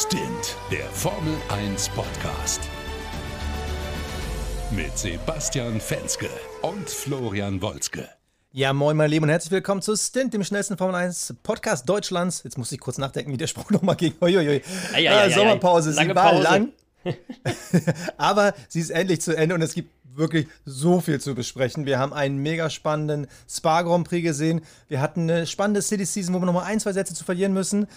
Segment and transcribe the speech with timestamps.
[0.00, 2.60] Stint, der Formel 1 Podcast.
[4.70, 6.28] Mit Sebastian Fenske
[6.62, 8.08] und Florian Wolzke.
[8.52, 12.44] Ja, moin, meine Lieben, und herzlich willkommen zu Stint, dem schnellsten Formel 1 Podcast Deutschlands.
[12.44, 14.14] Jetzt muss ich kurz nachdenken, wie der Spruch nochmal ging.
[14.20, 14.62] Uiuiui.
[14.92, 16.42] Ei, ei, ei, äh, Sommerpause, Lange sie war Pause.
[16.44, 16.68] lang.
[18.16, 21.86] Aber sie ist endlich zu Ende und es gibt wirklich so viel zu besprechen.
[21.86, 24.60] Wir haben einen mega spannenden Spa Grand Prix gesehen.
[24.86, 27.88] Wir hatten eine spannende City Season, wo wir nochmal ein, zwei Sätze zu verlieren müssen.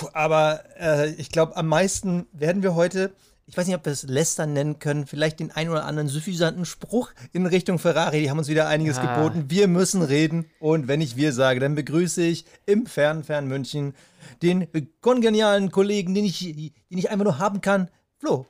[0.00, 3.12] Puh, aber äh, ich glaube, am meisten werden wir heute,
[3.46, 6.64] ich weiß nicht, ob wir es Lästern nennen können, vielleicht den ein oder anderen suffisanten
[6.64, 8.20] Spruch in Richtung Ferrari.
[8.22, 9.14] Die haben uns wieder einiges Ja.
[9.14, 9.50] geboten.
[9.50, 10.50] Wir müssen reden.
[10.58, 13.94] Und wenn ich wir sage, dann begrüße ich im fernen, fernen München
[14.42, 14.66] den
[15.02, 17.90] kongenialen Kollegen, den ich, den ich einfach nur haben kann.
[18.18, 18.46] Flo.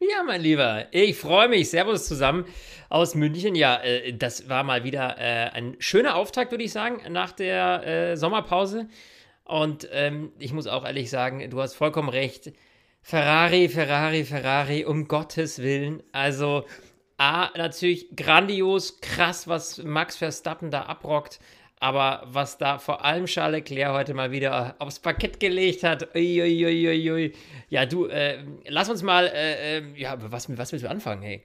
[0.00, 1.70] Ja, mein Lieber, ich freue mich.
[1.70, 2.44] Servus zusammen
[2.88, 3.54] aus München.
[3.54, 7.86] Ja, äh, das war mal wieder äh, ein schöner Auftakt, würde ich sagen, nach der
[7.86, 8.88] äh, Sommerpause.
[9.48, 12.52] Und ähm, ich muss auch ehrlich sagen, du hast vollkommen recht.
[13.00, 16.02] Ferrari, Ferrari, Ferrari, um Gottes Willen.
[16.12, 16.66] Also,
[17.16, 21.40] A, natürlich grandios, krass, was Max Verstappen da abrockt.
[21.80, 26.88] Aber was da vor allem Charles Leclerc heute mal wieder aufs Parkett gelegt hat, uiuiuiui.
[26.88, 27.32] Ui, ui.
[27.70, 31.44] Ja, du, äh, lass uns mal, äh, äh, ja, was, was willst du anfangen, hey?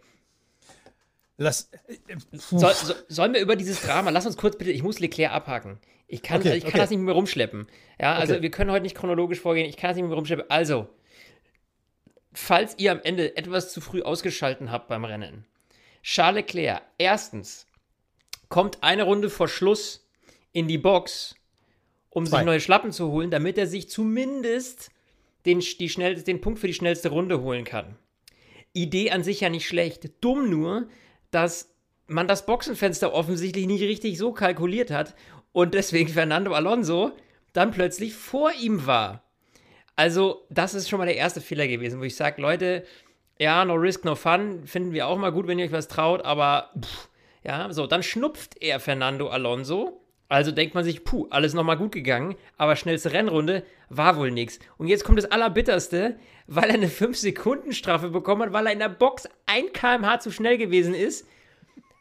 [1.37, 1.69] Lass.
[1.87, 1.97] äh.
[2.31, 5.79] Soll, so, sollen wir über dieses Drama, lass uns kurz bitte, ich muss Leclerc abhaken.
[6.07, 6.79] Ich kann, Okay, also ich kann okay.
[6.79, 7.67] das nicht mehr rumschleppen.
[7.99, 8.43] Ja, also Okay.
[8.43, 10.45] wir können heute nicht chronologisch vorgehen, ich kann das nicht mehr rumschleppen.
[10.49, 10.87] Also,
[12.33, 15.45] falls ihr am Ende etwas zu früh ausgeschalten habt beim Rennen,
[16.03, 17.65] Charles Leclerc, erstens,
[18.49, 20.07] kommt eine Runde vor Schluss
[20.51, 21.35] in die Box,
[22.09, 22.37] um Zwei.
[22.37, 24.91] sich neue Schlappen zu holen, damit er sich zumindest
[25.45, 27.97] den, die schnell, den Punkt für die schnellste Runde holen kann.
[28.73, 30.11] Idee an sich ja nicht schlecht.
[30.21, 30.87] Dumm nur,
[31.33, 31.73] dass
[32.07, 35.15] man das Boxenfenster offensichtlich nicht richtig so kalkuliert hat
[35.51, 37.11] und deswegen Fernando Alonso
[37.53, 39.23] dann plötzlich vor ihm war.
[39.95, 42.83] Also, das ist schon mal der erste Fehler gewesen, wo ich sage, Leute,
[43.39, 46.25] ja, no risk, no fun, finden wir auch mal gut, wenn ihr euch was traut,
[46.25, 47.09] aber pff,
[47.43, 50.02] ja, so, dann schnupft er Fernando Alonso.
[50.29, 54.59] Also denkt man sich, puh, alles nochmal gut gegangen, aber schnellste Rennrunde war wohl nichts.
[54.77, 56.17] Und jetzt kommt das Allerbitterste,
[56.47, 60.57] weil er eine 5-Sekunden-Strafe bekommen hat, weil er in der Box 1 km/h zu schnell
[60.57, 61.27] gewesen ist,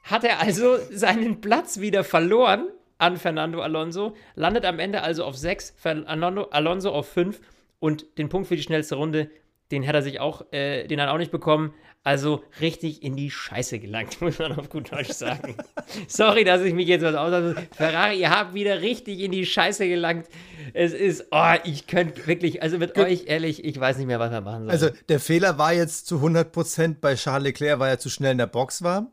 [0.04, 2.68] hat er also seinen Platz wieder verloren
[2.98, 7.40] an Fernando Alonso, landet am Ende also auf 6, Fernando Alonso auf 5
[7.80, 9.28] und den Punkt für die schnellste Runde,
[9.70, 11.74] den hat er sich auch, äh, den hat er auch nicht bekommen.
[12.04, 15.56] Also richtig in die Scheiße gelangt, muss man auf gut Deutsch sagen.
[16.08, 17.54] Sorry, dass ich mich jetzt was aus.
[17.76, 20.26] Ferrari, ihr habt wieder richtig in die Scheiße gelangt.
[20.74, 24.32] Es ist, oh, ich könnte wirklich, also mit euch ehrlich, ich weiß nicht mehr, was
[24.32, 24.70] wir machen sollen.
[24.70, 28.38] Also, der Fehler war jetzt zu 100% bei Charles Leclerc, weil er zu schnell in
[28.38, 29.12] der Box war.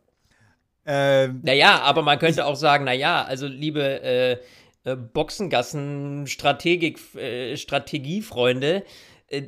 [0.86, 4.38] Ähm, Naja, aber man könnte auch sagen, naja, also liebe äh,
[4.84, 8.84] äh, Boxengassen-Strategik, äh, Strategiefreunde,
[9.28, 9.44] äh,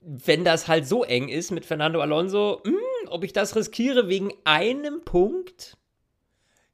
[0.00, 4.32] wenn das halt so eng ist mit Fernando Alonso, mh, ob ich das riskiere wegen
[4.44, 5.76] einem Punkt?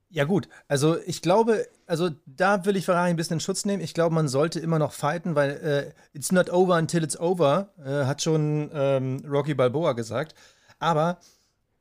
[0.08, 0.48] Ja, gut.
[0.68, 3.82] Also, ich glaube, also da will ich Ferrari ein bisschen in Schutz nehmen.
[3.82, 7.70] Ich glaube, man sollte immer noch fighten, weil äh, it's not over until it's over,
[7.84, 10.34] äh, hat schon ähm, Rocky Balboa gesagt.
[10.78, 11.18] Aber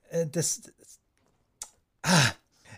[0.10, 0.64] äh, das.
[2.02, 2.32] Ah,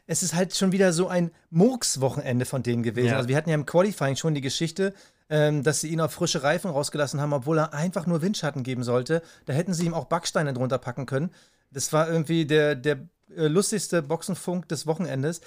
[0.05, 3.07] es ist halt schon wieder so ein Murks-Wochenende von denen gewesen.
[3.07, 3.17] Ja.
[3.17, 4.93] Also, wir hatten ja im Qualifying schon die Geschichte,
[5.29, 8.83] ähm, dass sie ihn auf frische Reifen rausgelassen haben, obwohl er einfach nur Windschatten geben
[8.83, 9.21] sollte.
[9.45, 11.31] Da hätten sie ihm auch Backsteine drunter packen können.
[11.71, 12.99] Das war irgendwie der, der
[13.35, 15.41] äh, lustigste Boxenfunk des Wochenendes.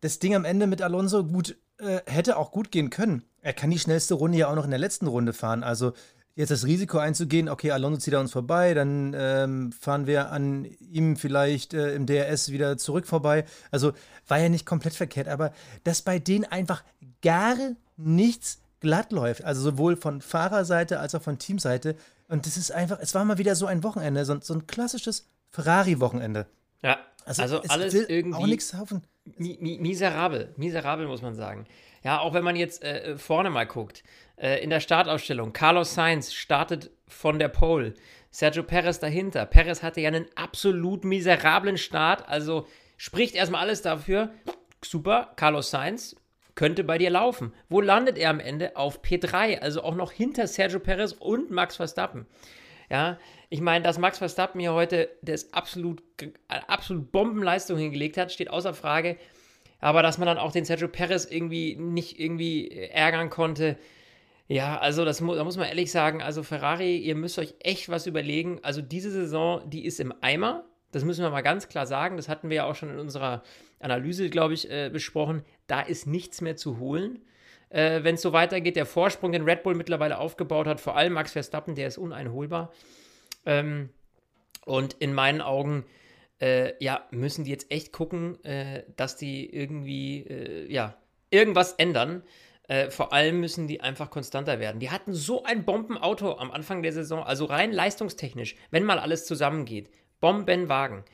[0.00, 3.24] Das Ding am Ende mit Alonso, gut, äh, hätte auch gut gehen können.
[3.40, 5.62] Er kann die schnellste Runde ja auch noch in der letzten Runde fahren.
[5.64, 5.92] Also
[6.34, 10.64] jetzt das Risiko einzugehen, okay, Alonso zieht an uns vorbei, dann ähm, fahren wir an
[10.80, 13.44] ihm vielleicht äh, im DRS wieder zurück vorbei.
[13.70, 13.92] Also
[14.28, 15.52] war ja nicht komplett verkehrt, aber
[15.84, 16.84] dass bei denen einfach
[17.22, 17.56] gar
[17.96, 21.96] nichts glatt läuft, also sowohl von Fahrerseite als auch von Teamseite.
[22.28, 25.30] Und das ist einfach, es war mal wieder so ein Wochenende, so, so ein klassisches
[25.50, 26.46] Ferrari-Wochenende.
[26.82, 29.02] Ja, also, es alles irgendwie Auch nichts hoffen.
[29.36, 31.66] mi mi miserabel, miserabel muss man sagen.
[32.02, 34.02] Ja, auch wenn man jetzt äh, vorne mal guckt,
[34.36, 37.94] äh, in der Startaufstellung, Carlos Sainz startet von der Pole,
[38.30, 39.46] Sergio Perez dahinter.
[39.46, 42.66] Perez hatte ja einen absolut miserablen Start, also
[42.96, 44.30] spricht erstmal alles dafür.
[44.84, 46.16] Super, Carlos Sainz
[46.54, 47.52] könnte bei dir laufen.
[47.68, 48.76] Wo landet er am Ende?
[48.76, 52.26] Auf P3, also auch noch hinter Sergio Perez und Max Verstappen.
[52.90, 53.18] Ja,
[53.48, 56.02] ich meine, dass Max Verstappen hier heute das absolut,
[56.48, 59.16] absolut Bombenleistung hingelegt hat, steht außer Frage.
[59.80, 63.78] Aber dass man dann auch den Sergio Perez irgendwie nicht irgendwie ärgern konnte,
[64.48, 67.88] ja, also das mu da muss man ehrlich sagen, also Ferrari, ihr müsst euch echt
[67.88, 68.58] was überlegen.
[68.62, 70.64] Also diese Saison, die ist im Eimer.
[70.92, 72.16] Das müssen wir mal ganz klar sagen.
[72.16, 73.42] Das hatten wir ja auch schon in unserer
[73.80, 75.42] Analyse, glaube ich, äh, besprochen.
[75.66, 77.18] Da ist nichts mehr zu holen.
[77.72, 78.76] äh, wenn es so weitergeht.
[78.76, 82.72] Der Vorsprung, den Red Bull mittlerweile aufgebaut hat, vor allem Max Verstappen, der ist uneinholbar.
[83.46, 83.88] Ähm,
[84.64, 85.84] und in meinen Augen,
[86.40, 90.96] äh, ja, müssen die jetzt echt gucken, äh, dass die irgendwie, äh, ja,
[91.30, 92.22] irgendwas ändern.
[92.68, 94.78] Äh, vor allem müssen die einfach konstanter werden.
[94.78, 99.26] Die hatten so ein Bombenauto am Anfang der Saison, also rein leistungstechnisch, wenn mal alles
[99.26, 99.90] zusammengeht.
[100.22, 101.04] Bombenwagen.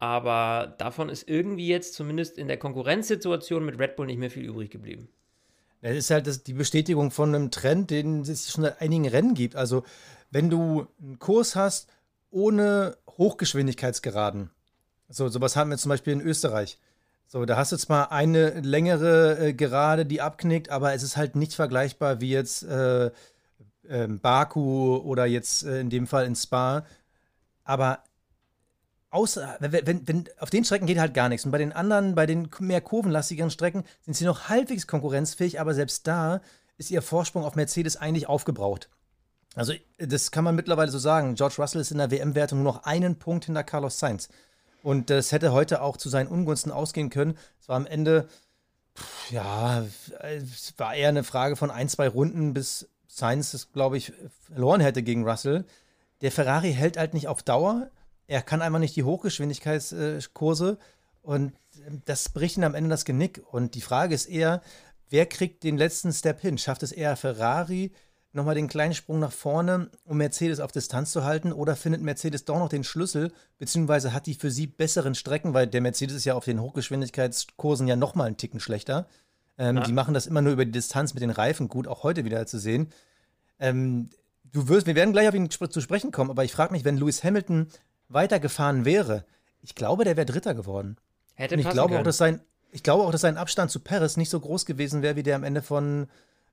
[0.00, 4.44] Aber davon ist irgendwie jetzt zumindest in der Konkurrenzsituation mit Red Bull nicht mehr viel
[4.44, 5.08] übrig geblieben.
[5.82, 9.34] Das ist halt das, die Bestätigung von einem Trend, den es schon seit einigen Rennen
[9.34, 9.54] gibt.
[9.54, 9.84] Also,
[10.30, 11.88] wenn du einen Kurs hast
[12.30, 14.50] ohne Hochgeschwindigkeitsgeraden,
[15.08, 16.78] so sowas haben wir zum Beispiel in Österreich.
[17.26, 21.36] So, da hast du zwar eine längere äh, Gerade, die abknickt, aber es ist halt
[21.36, 23.06] nicht vergleichbar wie jetzt äh,
[23.88, 26.86] äh, Baku oder jetzt äh, in dem Fall in Spa.
[27.64, 28.00] Aber
[29.14, 31.46] außer, wenn, wenn, wenn, auf den Strecken geht halt gar nichts.
[31.46, 35.72] Und bei den anderen, bei den mehr kurvenlastigeren Strecken, sind sie noch halbwegs konkurrenzfähig, aber
[35.72, 36.40] selbst da
[36.76, 38.88] ist ihr Vorsprung auf Mercedes eigentlich aufgebraucht.
[39.54, 41.36] Also, das kann man mittlerweile so sagen.
[41.36, 44.28] George Russell ist in der WM-Wertung nur noch einen Punkt hinter Carlos Sainz.
[44.82, 47.38] Und das hätte heute auch zu seinen Ungunsten ausgehen können.
[47.60, 48.28] Es war am Ende,
[49.30, 49.84] ja,
[50.22, 54.12] es war eher eine Frage von ein, zwei Runden, bis Sainz es, glaube ich,
[54.52, 55.64] verloren hätte gegen Russell.
[56.20, 57.90] Der Ferrari hält halt nicht auf Dauer
[58.26, 60.78] er kann einfach nicht die Hochgeschwindigkeitskurse
[61.24, 61.54] und
[61.86, 63.42] ähm, das bricht ihm am Ende das Genick.
[63.50, 64.62] Und die Frage ist eher,
[65.10, 66.58] wer kriegt den letzten Step hin?
[66.58, 67.92] Schafft es eher Ferrari,
[68.32, 71.52] nochmal den kleinen Sprung nach vorne, um Mercedes auf Distanz zu halten?
[71.52, 75.66] Oder findet Mercedes doch noch den Schlüssel, beziehungsweise hat die für sie besseren Strecken, weil
[75.66, 79.08] der Mercedes ist ja auf den Hochgeschwindigkeitskursen ja nochmal einen Ticken schlechter.
[79.56, 79.82] Ähm, ja.
[79.82, 82.44] Die machen das immer nur über die Distanz mit den Reifen gut, auch heute wieder
[82.46, 82.88] zu sehen.
[83.60, 84.10] Ähm,
[84.44, 86.98] du wirst, wir werden gleich auf ihn zu sprechen kommen, aber ich frage mich, wenn
[86.98, 87.68] Lewis Hamilton
[88.08, 89.24] weitergefahren wäre,
[89.62, 90.96] ich glaube, der wäre Dritter geworden.
[91.34, 92.00] Hätte Und ich glaube können.
[92.00, 92.40] auch, dass sein,
[92.70, 95.36] ich glaube auch, dass sein Abstand zu Perez nicht so groß gewesen wäre wie der
[95.36, 96.08] am Ende von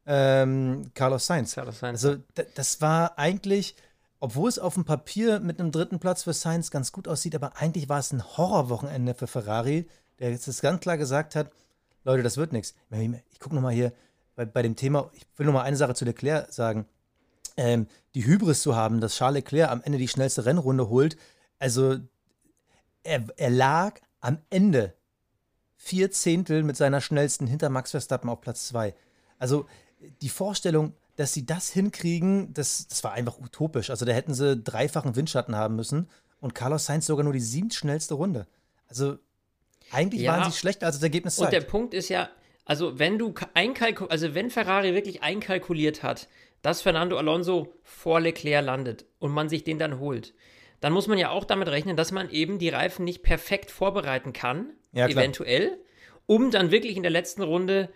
[0.05, 1.55] ähm, Carlos Sainz.
[1.55, 2.03] Carlos Sainz.
[2.03, 2.21] Also
[2.55, 3.75] das war eigentlich,
[4.19, 7.57] obwohl es auf dem Papier mit einem dritten Platz für Sainz ganz gut aussieht, aber
[7.57, 9.87] eigentlich war es ein Horrorwochenende für Ferrari,
[10.19, 11.51] der jetzt das ganz klar gesagt hat,
[12.03, 12.73] Leute, das wird nichts.
[13.31, 13.93] Ich gucke nochmal hier
[14.35, 16.85] bei, bei dem Thema, ich will nochmal eine Sache zu Leclerc sagen.
[17.57, 21.17] Ähm, die Hybris zu haben, dass Charles Leclerc am Ende die schnellste Rennrunde holt,
[21.61, 21.97] also
[23.03, 24.95] er, er lag am Ende
[25.75, 28.95] vier Zehntel mit seiner schnellsten hinter Max Verstappen auf Platz zwei.
[29.37, 29.67] Also
[30.21, 33.91] die Vorstellung, dass sie das hinkriegen, das, das war einfach utopisch.
[33.91, 36.09] Also da hätten sie dreifachen Windschatten haben müssen
[36.39, 38.47] und Carlos Sainz sogar nur die siebtschnellste Runde.
[38.87, 39.19] Also
[39.91, 41.53] eigentlich ja, waren sie schlechter als das Ergebnis zeigt.
[41.53, 42.29] Und der Punkt ist ja,
[42.65, 46.27] also wenn du einkalkuliert, also wenn Ferrari wirklich einkalkuliert hat,
[46.63, 50.33] dass Fernando Alonso vor Leclerc landet und man sich den dann holt,
[50.81, 54.33] dann muss man ja auch damit rechnen, dass man eben die Reifen nicht perfekt vorbereiten
[54.33, 55.79] kann, ja, eventuell,
[56.25, 57.89] um dann wirklich in der letzten Runde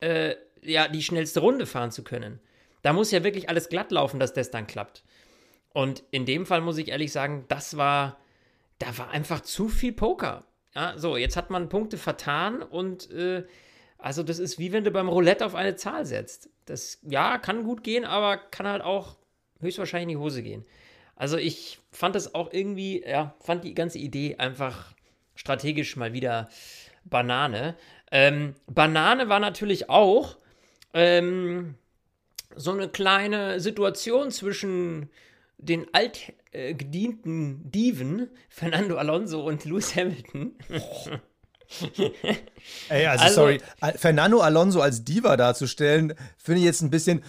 [0.00, 2.40] äh, ja, die schnellste Runde fahren zu können.
[2.82, 5.04] Da muss ja wirklich alles glatt laufen, dass das dann klappt.
[5.72, 8.18] Und in dem Fall muss ich ehrlich sagen, das war,
[8.78, 10.44] da war einfach zu viel Poker.
[10.74, 13.44] Ja, so, jetzt hat man Punkte vertan und äh,
[13.98, 16.50] also das ist wie wenn du beim Roulette auf eine Zahl setzt.
[16.64, 19.16] Das, ja, kann gut gehen, aber kann halt auch
[19.60, 20.64] höchstwahrscheinlich in die Hose gehen.
[21.22, 24.92] Also ich fand das auch irgendwie, ja, fand die ganze Idee einfach
[25.36, 26.48] strategisch mal wieder
[27.04, 27.76] Banane.
[28.10, 30.36] Ähm, Banane war natürlich auch
[30.92, 31.76] ähm,
[32.56, 35.10] so eine kleine Situation zwischen
[35.58, 40.56] den altgedienten äh, Diven Fernando Alonso und Lewis Hamilton.
[42.88, 43.60] Ey, also, also, sorry,
[43.94, 47.22] Fernando Alonso als Diva darzustellen, finde ich jetzt ein bisschen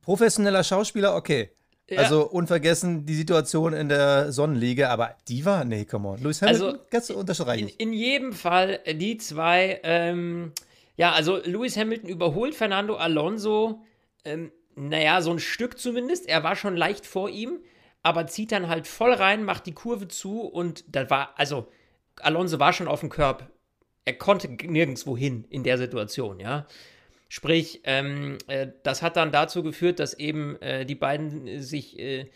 [0.00, 1.50] professioneller Schauspieler, okay.
[1.90, 2.00] Ja.
[2.00, 6.22] Also unvergessen die Situation in der Sonnenliga, aber die war, nee, come on.
[6.22, 7.68] Lewis Hamilton, also, kannst du unterstreichen.
[7.68, 10.52] In, in, jedem Fall äh, die zwei, ähm,
[10.96, 13.80] ja, also Lewis Hamilton überholt Fernando Alonso,
[14.26, 16.28] ähm, naja, so ein Stück zumindest.
[16.28, 17.58] Er war schon leicht vor ihm,
[18.02, 21.68] aber zieht dann halt voll rein, macht die Kurve zu und da war, also
[22.20, 23.50] Alonso war schon auf dem Körb.
[24.04, 26.66] Er konnte nirgendwo hin in der Situation, ja.
[27.28, 32.30] Sprich, ähm, äh, das hat dann dazu geführt, dass eben äh, die beiden sich äh,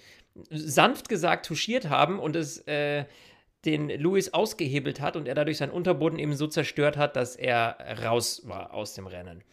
[0.51, 3.07] sanft gesagt touchiert haben und es äh,
[3.65, 7.77] den Louis ausgehebelt hat und er dadurch seinen Unterboden eben so zerstört hat, dass er
[8.05, 9.45] raus war aus dem Rennen.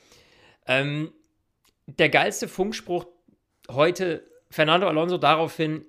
[0.66, 1.14] Ähm,
[1.86, 3.06] der geilste Funkspruch
[3.70, 5.86] heute, Fernando Alonso daraufhin,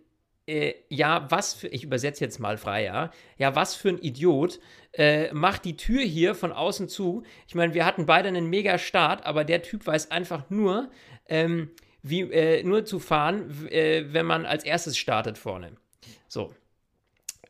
[0.50, 4.58] äh, ja, was für, ich übersetze jetzt mal frei, ja, ja, was für ein Idiot
[4.92, 7.22] äh, macht die Tür hier von außen zu.
[7.46, 10.90] Ich meine, wir hatten beide einen mega Start, aber der Typ weiß einfach nur,
[11.28, 11.70] ähm,
[12.02, 15.72] wie, äh, nur zu fahren, äh, wenn man als erstes startet vorne.
[16.26, 16.52] So.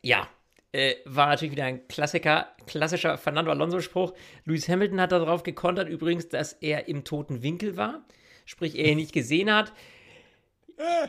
[0.03, 0.27] Ja,
[0.71, 4.13] äh, war natürlich wieder ein Klassiker, klassischer Fernando Alonso-Spruch.
[4.45, 8.05] Lewis Hamilton hat darauf gekontert übrigens, dass er im toten Winkel war,
[8.45, 9.73] sprich er ihn nicht gesehen hat.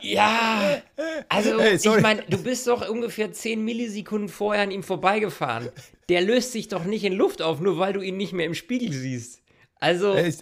[0.01, 0.81] Ja,
[1.29, 5.69] also Hey, ich meine, du bist doch ungefähr 10 Millisekunden vorher an ihm vorbeigefahren.
[6.09, 8.53] Der löst sich doch nicht in Luft auf, nur weil du ihn nicht mehr im
[8.55, 9.41] Spiegel siehst.
[9.79, 10.37] Also, Ey, ich-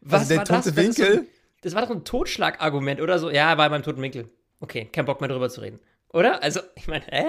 [0.00, 0.64] was also der war das?
[0.64, 1.26] tote Das ist so ein- Winkel?
[1.62, 3.30] Das war doch ein Totschlagargument oder so.
[3.30, 4.28] Ja, war beim toten Winkel.
[4.60, 5.80] Okay, kein Bock mehr drüber zu reden.
[6.12, 6.42] Oder?
[6.42, 7.24] Also, ich meine, hä?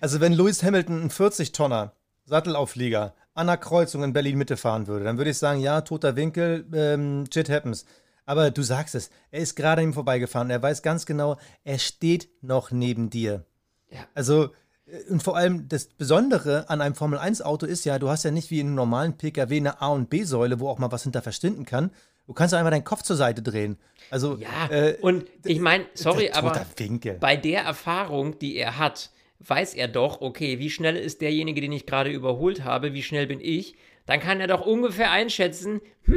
[0.00, 1.92] Also wenn Lewis Hamilton einen 40-Tonner
[2.26, 6.66] Sattelauflieger an einer Kreuzung in Berlin-Mitte fahren würde, dann würde ich sagen, ja, toter Winkel,
[6.74, 7.84] ähm, shit happens.
[8.30, 10.50] Aber du sagst es, er ist gerade an ihm vorbeigefahren.
[10.50, 13.44] Er weiß ganz genau, er steht noch neben dir.
[13.90, 14.06] Ja.
[14.14, 14.50] Also,
[14.86, 18.52] äh, und vor allem das Besondere an einem Formel-1-Auto ist ja, du hast ja nicht
[18.52, 21.64] wie in einem normalen Pkw eine A- und B-Säule, wo auch mal was hinter verschwinden
[21.64, 21.90] kann.
[22.28, 23.78] Du kannst einfach deinen Kopf zur Seite drehen.
[24.12, 27.14] Also, Ja, äh, und ich meine, sorry, aber Winkel.
[27.18, 29.10] bei der Erfahrung, die er hat,
[29.40, 33.26] weiß er doch, okay, wie schnell ist derjenige, den ich gerade überholt habe, wie schnell
[33.26, 33.74] bin ich?
[34.06, 36.14] Dann kann er doch ungefähr einschätzen, hm,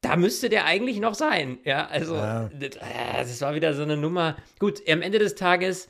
[0.00, 1.58] da müsste der eigentlich noch sein.
[1.64, 2.48] Ja, also, Ja.
[2.58, 2.80] Das, äh,
[3.18, 4.36] das war wieder so eine Nummer.
[4.58, 5.88] Gut, am Ende des Tages,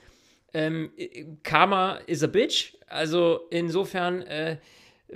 [0.54, 0.90] ähm,
[1.42, 2.74] Karma is a bitch.
[2.86, 4.56] Also, insofern, äh,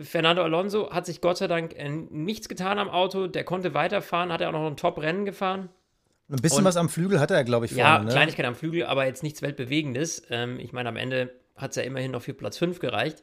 [0.01, 3.27] Fernando Alonso hat sich Gott sei Dank äh, nichts getan am Auto.
[3.27, 5.69] Der konnte weiterfahren, hat er auch noch ein Top-Rennen gefahren.
[6.31, 8.07] Ein bisschen und- was am Flügel hat er, glaube ich, Ja, vorne.
[8.07, 8.13] ne?
[8.13, 10.23] Kleinigkeit am Flügel, aber jetzt nichts Weltbewegendes.
[10.31, 13.23] Ähm, ich meine, am Ende hat es ja immerhin noch für Platz 5 gereicht.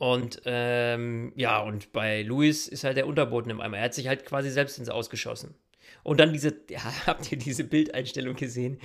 [0.00, 3.76] Und ähm, ja, und bei Luis ist halt der Unterboden im Eimer.
[3.76, 5.54] Er hat sich halt quasi selbst ins Ausgeschossen.
[6.02, 8.80] Und dann diese, ja, habt ihr diese Bildeinstellung gesehen,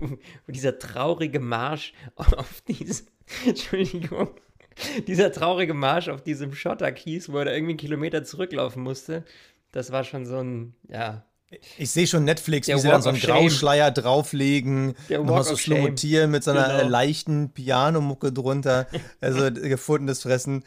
[0.48, 3.06] dieser traurige Marsch auf diesem,
[3.46, 4.34] Entschuldigung,
[5.06, 9.24] dieser traurige Marsch auf diesem Schotterkies, wo er da irgendwie einen Kilometer zurücklaufen musste.
[9.70, 11.24] Das war schon so ein, ja,
[11.78, 13.20] Ich sehe schon Netflix, Der wie sie dann so einen.
[13.20, 16.78] Grauschleier drauflegen, nochmal so slow mit so einer Genau.
[16.80, 18.86] äh, leichten Pianomucke drunter,
[19.20, 20.64] also gefundenes Fressen.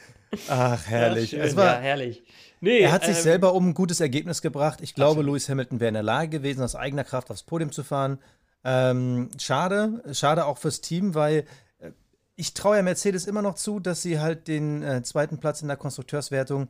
[0.48, 1.32] Ach, herrlich.
[1.32, 2.24] schön, es war, ja, herrlich.
[2.62, 4.80] Nee, er hat sich ähm, selber um ein gutes Ergebnis gebracht.
[4.82, 5.28] Ich glaube, Absolut.
[5.32, 8.20] Lewis Hamilton wäre in der Lage gewesen, aus eigener Kraft aufs Podium zu fahren.
[8.64, 11.46] Ähm, schade, schade auch fürs Team, weil
[11.80, 11.92] äh,
[12.36, 15.68] ich traue ja Mercedes immer noch zu, dass sie halt den äh, zweiten Platz in
[15.70, 16.70] der Konstrukteurswertung mit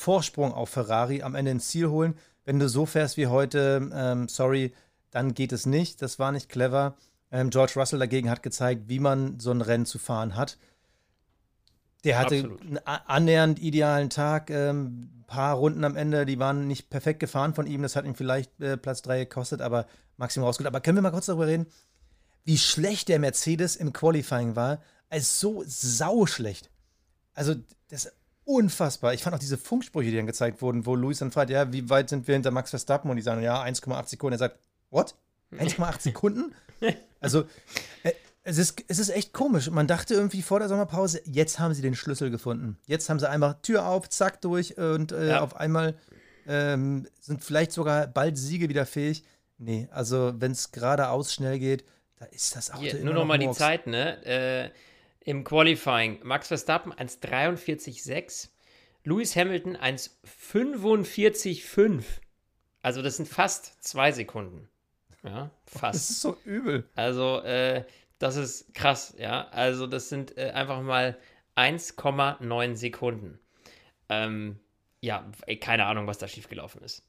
[0.00, 2.14] Vorsprung auf Ferrari am Ende ins Ziel holen.
[2.44, 4.72] Wenn du so fährst wie heute, ähm, sorry,
[5.10, 6.02] dann geht es nicht.
[6.02, 6.96] Das war nicht clever.
[7.30, 10.58] Ähm, George Russell dagegen hat gezeigt, wie man so ein Rennen zu fahren hat.
[12.04, 12.62] Der hatte Absolut.
[12.62, 14.50] einen annähernd idealen Tag.
[14.50, 17.82] Ähm, ein paar Runden am Ende, die waren nicht perfekt gefahren von ihm.
[17.82, 20.68] Das hat ihm vielleicht äh, Platz 3 gekostet, aber Maximum rausgeholt.
[20.68, 21.66] Aber können wir mal kurz darüber reden,
[22.44, 24.80] wie schlecht der Mercedes im Qualifying war?
[25.10, 26.70] Also so sauschlecht.
[27.34, 27.54] Also,
[27.88, 28.10] das
[28.56, 29.14] unfassbar.
[29.14, 31.88] Ich fand auch diese Funksprüche, die dann gezeigt wurden, wo Luis dann fragt, ja, wie
[31.90, 33.10] weit sind wir hinter Max Verstappen?
[33.10, 34.34] Und die sagen, ja, 1,8 Sekunden.
[34.34, 34.58] Er sagt,
[34.90, 35.14] what?
[35.52, 36.54] 1,8 Sekunden?
[37.22, 37.44] Also,
[38.02, 39.68] äh, es ist, es ist echt komisch.
[39.70, 42.78] Man dachte irgendwie vor der Sommerpause, jetzt haben sie den Schlüssel gefunden.
[42.86, 45.40] Jetzt haben sie einfach Tür auf, zack, durch und äh, Ja.
[45.42, 45.94] auf einmal
[46.46, 49.22] ähm, sind vielleicht sogar bald Siege wieder fähig.
[49.58, 51.84] Nee, also wenn es geradeaus schnell geht,
[52.16, 53.58] da ist das Auto Hier, immer nur noch mal die Murks.
[53.58, 54.24] Zeit, ne?
[54.24, 54.70] Äh,
[55.24, 58.48] Im Qualifying Max Verstappen 1,43,6,
[59.04, 62.02] Lewis Hamilton 1,45,5.
[62.82, 64.68] Also das sind fast zwei Sekunden.
[65.22, 66.10] Ja, Das fast.
[66.10, 66.88] ist so übel.
[66.94, 67.84] Also äh,
[68.18, 69.48] das ist krass, ja.
[69.48, 71.18] Also das sind äh, einfach mal
[71.56, 73.38] 1,9 Sekunden.
[74.08, 74.58] Ähm,
[75.00, 77.06] ja, keine Ahnung, was da schiefgelaufen ist.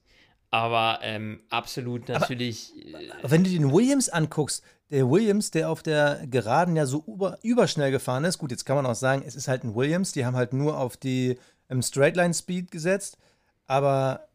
[0.52, 2.74] Aber ähm, absolut natürlich.
[2.94, 7.04] äh, Aber wenn du den Williams anguckst, der Williams, der auf der Geraden ja so
[7.08, 10.12] über, überschnell gefahren ist, gut, jetzt kann man auch sagen, es ist halt ein Williams,
[10.12, 11.40] die haben halt nur auf die
[11.70, 13.18] ähm, Straightline Speed gesetzt,
[13.66, 14.28] aber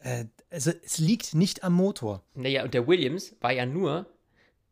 [0.00, 2.22] äh, also, es liegt nicht am Motor.
[2.34, 4.06] Naja, und der Williams war ja nur,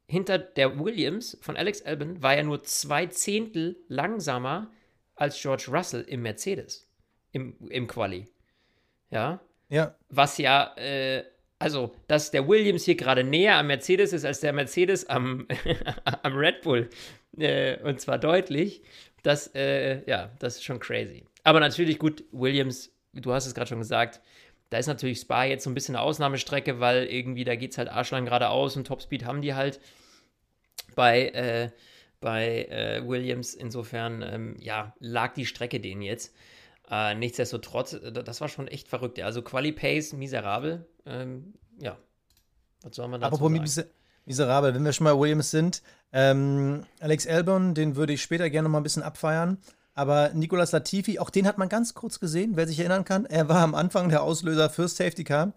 [0.07, 4.71] hinter der Williams von Alex Albon war ja nur zwei Zehntel langsamer
[5.17, 6.87] als George Russell im Mercedes,
[7.33, 8.29] im, im Quali.
[9.11, 9.41] Ja,
[9.73, 11.25] Ja, was ja, äh,
[11.59, 15.49] also, dass der Williams hier gerade näher am Mercedes ist als der Mercedes am,
[16.23, 16.91] am Red Bull,
[17.39, 18.83] äh, und zwar deutlich,
[19.23, 21.25] das, äh, ja, das ist schon crazy.
[21.43, 24.21] Aber natürlich gut, Williams, du hast es gerade schon gesagt,
[24.69, 27.79] da ist natürlich Spa jetzt so ein bisschen eine Ausnahmestrecke, weil irgendwie da geht es
[27.79, 29.81] halt arschlang geradeaus und Topspeed haben die halt
[30.95, 31.71] bei, äh,
[32.21, 33.55] bei äh, Williams.
[33.55, 36.35] Insofern, ähm, ja, lag die Strecke denen jetzt.
[36.93, 39.17] Äh, nichtsdestotrotz, äh, das war schon echt verrückt.
[39.17, 39.25] ja.
[39.25, 40.87] Also Quali-Pace, miserabel.
[41.07, 41.97] Ähm, ja,
[42.83, 43.63] was soll man dazu apropos sagen?
[43.63, 43.91] mise
[44.27, 45.83] miserabel, wenn wir schon mal Williams sind,
[46.13, 49.57] ähm, Alex Albon, den würde ich später gerne noch mal ein bisschen abfeiern.
[49.95, 53.25] Aber Nicolas Latifi, auch den hat man ganz kurz gesehen, wer sich erinnern kann.
[53.27, 55.53] Er war am Anfang der Auslöser fürs Safety Car.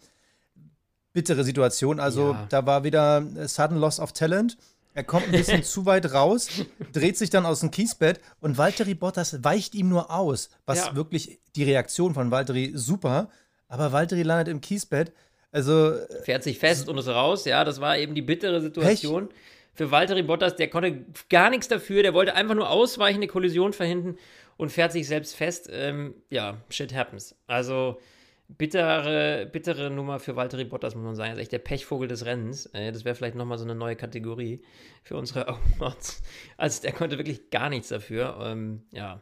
[1.13, 1.99] Bittere Situation.
[1.99, 2.45] Also Ja.
[2.49, 4.57] da war wieder äh, Sudden Loss of Talent.
[4.95, 6.47] Er kommt ein bisschen zu weit raus,
[6.93, 10.49] dreht sich dann aus dem Kiesbett und Valtteri Bottas weicht ihm nur aus.
[10.65, 10.95] Was Ja.
[10.95, 13.29] wirklich die Reaktion von Valtteri super.
[13.67, 15.11] Aber Valtteri landet im Kiesbett.
[15.51, 17.45] Also, fährt sich fest und ist raus.
[17.45, 19.29] Ja, das war eben die bittere Situation.
[19.73, 23.73] Für Valtteri Bottas, der konnte gar nichts dafür, der wollte einfach nur ausweichen, eine Kollision
[23.73, 24.17] verhindern
[24.57, 25.69] und fährt sich selbst fest.
[25.71, 27.35] Ähm, ja, shit happens.
[27.47, 27.99] Also
[28.47, 31.29] bittere, bittere Nummer für Valtteri Bottas, muss man sagen.
[31.29, 32.67] Er ist echt der Pechvogel des Rennens.
[32.67, 34.61] Äh, das wäre vielleicht nochmal so eine neue Kategorie
[35.03, 35.47] für unsere
[35.77, 36.21] Awards.
[36.57, 38.37] Also der konnte wirklich gar nichts dafür.
[38.41, 39.21] Ähm, ja,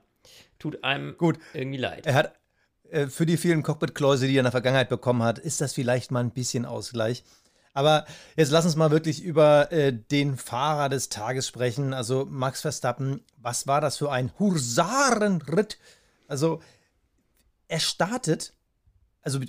[0.60, 1.40] tut einem Gut.
[1.54, 2.06] irgendwie leid.
[2.06, 2.34] er hat
[2.90, 6.12] äh, für die vielen Cockpit-Kläuse, die er in der Vergangenheit bekommen hat, ist das vielleicht
[6.12, 7.24] mal ein bisschen Ausgleich.
[7.74, 11.94] Aber jetzt lass uns mal wirklich über äh, den Fahrer des Tages sprechen.
[11.94, 15.80] Also Max Verstappen, was war das für ein Husarenritt?
[16.28, 16.62] Also
[17.68, 18.54] er startet,
[19.24, 19.46] also äh,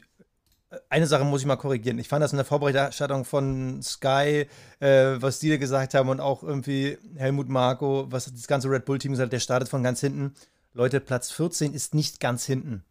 [0.89, 1.99] eine Sache muss ich mal korrigieren.
[1.99, 4.47] Ich fand das in der Vorberichterstattung von Sky,
[4.81, 4.87] äh,
[5.21, 9.13] was die da gesagt haben und auch irgendwie Helmut Marko, was das ganze Red Bull-Team
[9.13, 10.35] gesagt hat, der startet von ganz hinten.
[10.73, 12.83] Leute, Platz 14 ist nicht ganz hinten.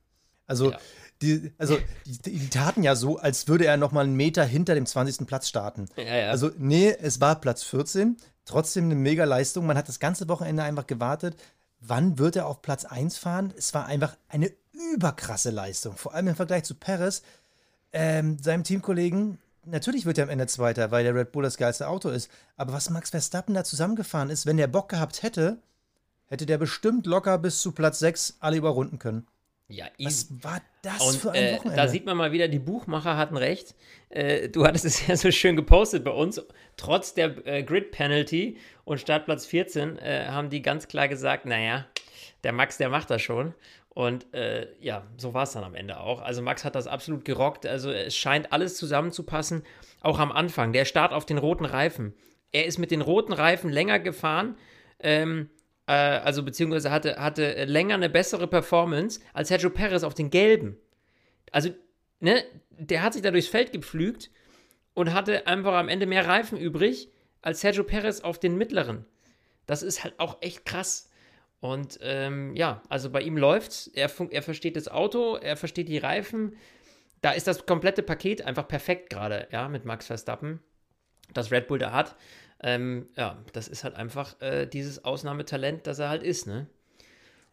[0.47, 0.77] Also, Ja.
[1.21, 4.75] die, also die, die taten ja so, als würde er noch mal einen Meter hinter
[4.75, 5.25] dem 20.
[5.27, 5.87] Platz starten.
[5.97, 6.29] Ja, ja.
[6.29, 8.17] Also, nee, es war Platz 14.
[8.45, 9.65] Trotzdem eine mega Leistung.
[9.65, 11.35] Man hat das ganze Wochenende einfach gewartet.
[11.79, 13.53] Wann wird er auf Platz 1 fahren?
[13.57, 14.51] Es war einfach eine
[14.93, 15.95] überkrasse Leistung.
[15.95, 17.21] Vor allem im Vergleich zu Perez,
[17.91, 19.37] ähm, seinem Teamkollegen.
[19.65, 22.29] Natürlich wird er am Ende Zweiter, weil der Red Bull das geilste Auto ist.
[22.57, 25.57] Aber was Max Verstappen da zusammengefahren ist, wenn der Bock gehabt hätte,
[26.27, 29.25] hätte der bestimmt locker bis zu Platz 6 alle überrunden können.
[29.69, 31.77] ja, Was war das Und für ein äh, Wochenende?
[31.81, 33.75] da sieht man mal wieder, die Buchmacher hatten recht.
[34.09, 36.41] Äh, du hattest es ja so schön gepostet bei uns.
[36.75, 41.85] Trotz der äh, Grid-Penalty und Startplatz 14 äh, haben die ganz klar gesagt, naja,
[42.43, 43.53] der Max, der macht das schon.
[43.93, 46.21] Und äh, ja, so war es dann am Ende auch.
[46.21, 47.65] Also Max hat das absolut gerockt.
[47.65, 49.63] Also es scheint alles zusammenzupassen.
[50.01, 52.13] Auch am Anfang, der Start auf den roten Reifen.
[52.51, 54.57] Er ist mit den roten Reifen länger gefahren.
[54.99, 55.49] Ähm,
[55.85, 60.77] äh, also beziehungsweise hatte, hatte länger eine bessere Performance als Sergio Perez auf den gelben.
[61.51, 61.69] Also,
[62.19, 64.31] ne, der hat sich da durchs Feld gepflügt
[64.95, 67.09] und hatte einfach am Ende mehr Reifen übrig
[67.43, 69.05] als Sergio Perez auf den mittleren.
[69.67, 71.09] Das ist halt auch echt krass.
[71.63, 73.87] Und ähm, ja, also bei ihm läuft's.
[73.87, 76.57] Er, er versteht das Auto, er versteht die Reifen.
[77.21, 80.59] Da ist das komplette Paket einfach perfekt gerade, ja, mit Max Verstappen.
[81.33, 82.17] Das Red Bull da hat.
[82.59, 86.67] Ähm, ja, das ist halt einfach äh, dieses Ausnahmetalent, das er halt ist, ne?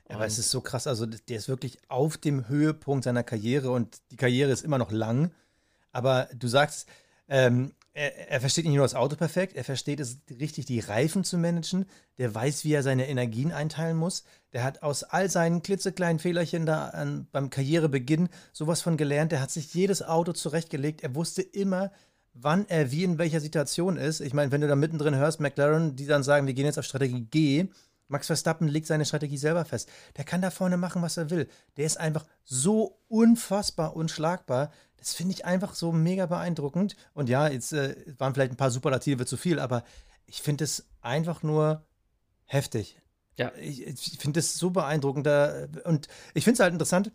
[0.08, 4.00] Aber es ist so krass, also der ist wirklich auf dem Höhepunkt seiner Karriere und
[4.10, 5.32] die Karriere ist immer noch lang.
[5.92, 6.88] Aber du sagst,
[7.28, 11.22] ähm, er, er versteht nicht nur das Auto perfekt, er versteht es richtig, die Reifen
[11.22, 11.84] zu managen.
[12.16, 14.24] Der weiß, wie er seine Energien einteilen muss.
[14.54, 19.32] Der hat aus all seinen klitzekleinen Fehlerchen da an, beim Karrierebeginn sowas von gelernt.
[19.32, 21.02] Der hat sich jedes Auto zurechtgelegt.
[21.02, 21.92] Er wusste immer,
[22.32, 24.20] wann er wie in welcher Situation ist.
[24.20, 26.86] Ich meine, wenn du da mittendrin hörst, McLaren, die dann sagen, wir gehen jetzt auf
[26.86, 27.68] Strategie G,
[28.10, 29.88] Max Verstappen legt seine Strategie selber fest.
[30.16, 31.48] Der kann da vorne machen, was er will.
[31.76, 34.72] Der ist einfach so unfassbar unschlagbar.
[35.00, 36.96] Das finde ich einfach so mega beeindruckend.
[37.14, 39.82] Und ja, jetzt äh, waren vielleicht ein paar Superlative zu viel, aber
[40.26, 41.84] ich finde es einfach nur
[42.44, 43.00] heftig.
[43.36, 43.52] Ja.
[43.58, 45.26] Ich, ich finde es so beeindruckend.
[45.26, 47.10] Da, und ich finde es halt interessant,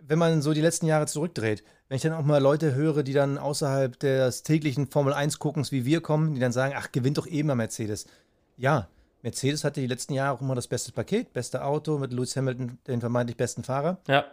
[0.00, 1.62] wenn man so die letzten Jahre zurückdreht.
[1.88, 5.84] Wenn ich dann auch mal Leute höre, die dann außerhalb des täglichen Formel 1-Guckens wie
[5.84, 8.06] wir kommen, die dann sagen, ach, gewinnt doch eh mal Mercedes.
[8.56, 8.88] Ja,
[9.22, 12.78] Mercedes hatte die letzten Jahre auch immer das beste Paket, beste Auto mit Lewis Hamilton,
[12.86, 13.98] den vermeintlich besten Fahrer.
[14.06, 14.24] Ja.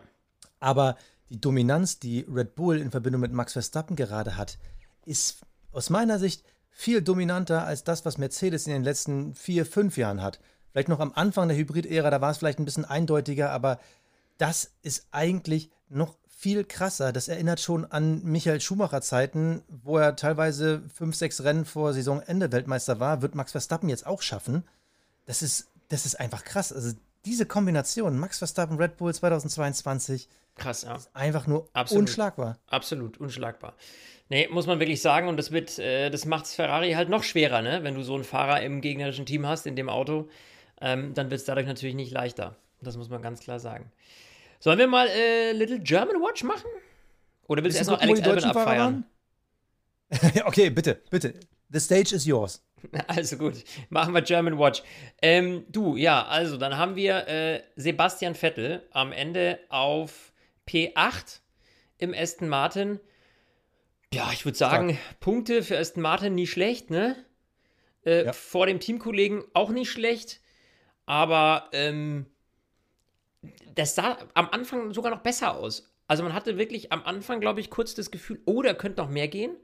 [0.60, 0.97] Aber
[1.30, 4.58] die Dominanz, die Red Bull in Verbindung mit Max Verstappen gerade hat,
[5.06, 9.98] ist aus meiner Sicht viel dominanter als das, was Mercedes in den letzten vier, fünf
[9.98, 10.40] Jahren hat.
[10.72, 13.80] Vielleicht noch am Anfang der Hybrid-Ära, da war es vielleicht ein bisschen eindeutiger, aber
[14.38, 17.12] das ist eigentlich noch viel krasser.
[17.12, 22.52] Das erinnert schon an Michael Schumacher Zeiten, wo er teilweise fünf, sechs Rennen vor Saisonende
[22.52, 24.63] Weltmeister war, wird Max Verstappen jetzt auch schaffen.
[25.26, 26.72] Das ist, das ist einfach krass.
[26.72, 26.96] Also
[27.28, 30.98] diese Kombination, Max Verstappen, Red Bull 2022, Krass, ja.
[31.13, 32.04] einfach nur Absolut.
[32.04, 32.58] unschlagbar.
[32.68, 33.76] Absolut, unschlagbar.
[34.30, 37.62] Nee, muss man wirklich sagen, und das wird, äh, das macht Ferrari halt noch schwerer,
[37.62, 37.84] ne?
[37.84, 40.30] Wenn du so einen Fahrer im gegnerischen Team hast, in dem Auto,
[40.82, 42.56] ähm, dann wird es dadurch natürlich nicht leichter.
[42.82, 43.92] Das muss man ganz klar sagen.
[44.60, 46.70] Sollen wir mal äh, Little German Watch machen?
[47.48, 49.06] Oder willst du erst noch Alex Albon abfeiern?
[50.46, 51.34] okay, bitte, bitte.
[51.70, 52.63] The stage is yours.
[53.08, 54.84] Also gut, machen wir German Watch.
[55.22, 60.32] Ähm, du, ja, also dann haben wir äh, Sebastian Vettel am Ende auf
[60.68, 61.40] P8
[61.98, 63.00] im Aston Martin.
[64.13, 67.16] Ja, ich würde sagen, Punkte für Aston Martin nie schlecht, ne?
[68.06, 68.34] Äh, Ja.
[68.34, 70.40] Vor dem Teamkollegen auch nicht schlecht,
[71.06, 72.26] aber ähm,
[73.76, 75.92] das sah am Anfang sogar noch besser aus.
[76.08, 79.10] Also man hatte wirklich am Anfang, glaube ich, kurz das Gefühl, oh, da könnte noch
[79.10, 79.58] mehr gehen.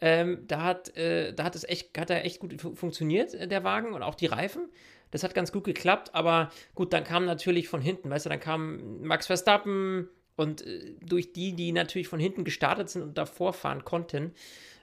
[0.00, 3.64] Ähm, da, hat, äh, da hat es echt, hat er echt gut funktioniert, äh, der
[3.64, 4.68] Wagen und auch die Reifen.
[5.10, 8.40] Das hat ganz gut geklappt, aber gut, dann kam natürlich von hinten, weißt du, dann
[8.40, 13.52] kam Max Verstappen und äh, durch die, die natürlich von hinten gestartet sind und davor
[13.52, 14.32] fahren konnten,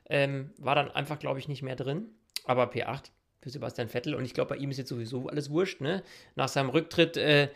[0.10, 2.08] ähm, war dann einfach, glaube ich, nicht mehr drin.
[2.45, 5.82] Aber P8 für Sebastian Vettel und ich glaube, bei ihm ist jetzt sowieso alles wurscht,
[5.82, 6.04] ne?
[6.36, 7.49] Nach seinem Rücktritt, äh,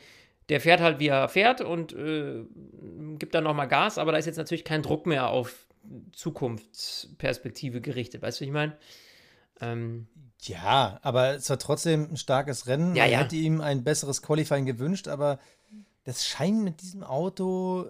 [0.50, 2.44] der fährt halt, wie er fährt und äh,
[3.18, 5.67] gibt dann nochmal Gas, aber da ist jetzt natürlich kein Druck mehr auf
[6.14, 8.22] Zukunftsperspektive gerichtet.
[8.22, 8.78] Weißt du, wie ich meine?
[9.60, 10.08] Ähm,
[10.42, 12.96] ja, aber es war trotzdem ein starkes Rennen.
[12.96, 13.20] Ja, Man ja.
[13.20, 15.40] hätte ihm ein besseres Qualifying gewünscht, aber
[16.04, 17.88] das scheint mit diesem Auto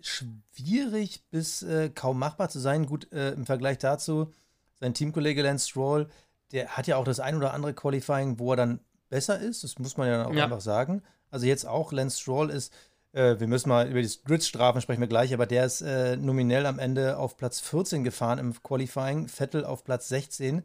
[0.00, 2.86] schwierig bis äh, kaum machbar zu sein.
[2.86, 4.32] Gut, äh, im Vergleich dazu,
[4.80, 6.08] sein Teamkollege Lance Stroll,
[6.52, 9.64] der hat ja auch das ein oder andere Qualifying, wo er dann besser ist.
[9.64, 10.44] Das muss man ja auch Ja.
[10.44, 11.02] einfach sagen.
[11.30, 12.72] Also jetzt auch, Lance Stroll ist,
[13.14, 16.66] äh, wir müssen mal über die Grid-Strafen sprechen wir gleich, aber der ist äh, nominell
[16.66, 20.64] am Ende auf Platz 14 gefahren im Qualifying, Vettel auf Platz 16.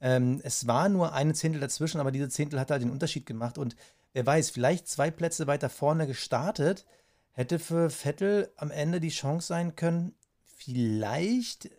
[0.00, 3.58] Ähm, es war nur eine Zehntel dazwischen, aber diese Zehntel hat halt den Unterschied gemacht.
[3.58, 3.76] Und
[4.12, 6.86] wer weiß, vielleicht zwei Plätze weiter vorne gestartet,
[7.32, 11.70] hätte für Vettel am Ende die Chance sein können, vielleicht äh,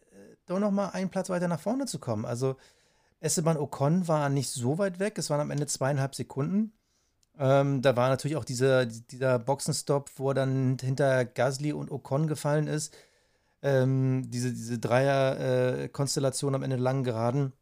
[0.46, 2.26] doch noch mal einen Platz weiter nach vorne zu kommen.
[2.26, 2.58] Also
[3.22, 6.74] Esteban Ocon war nicht so weit weg, es waren am Ende zweieinhalb Sekunden.
[7.44, 12.28] Ähm, da war natürlich auch dieser, dieser Boxenstopp, wo er dann hinter Gasly und Ocon
[12.28, 12.94] gefallen ist.
[13.64, 17.54] Ähm, diese diese Dreier-Konstellation am Ende langen Geraden.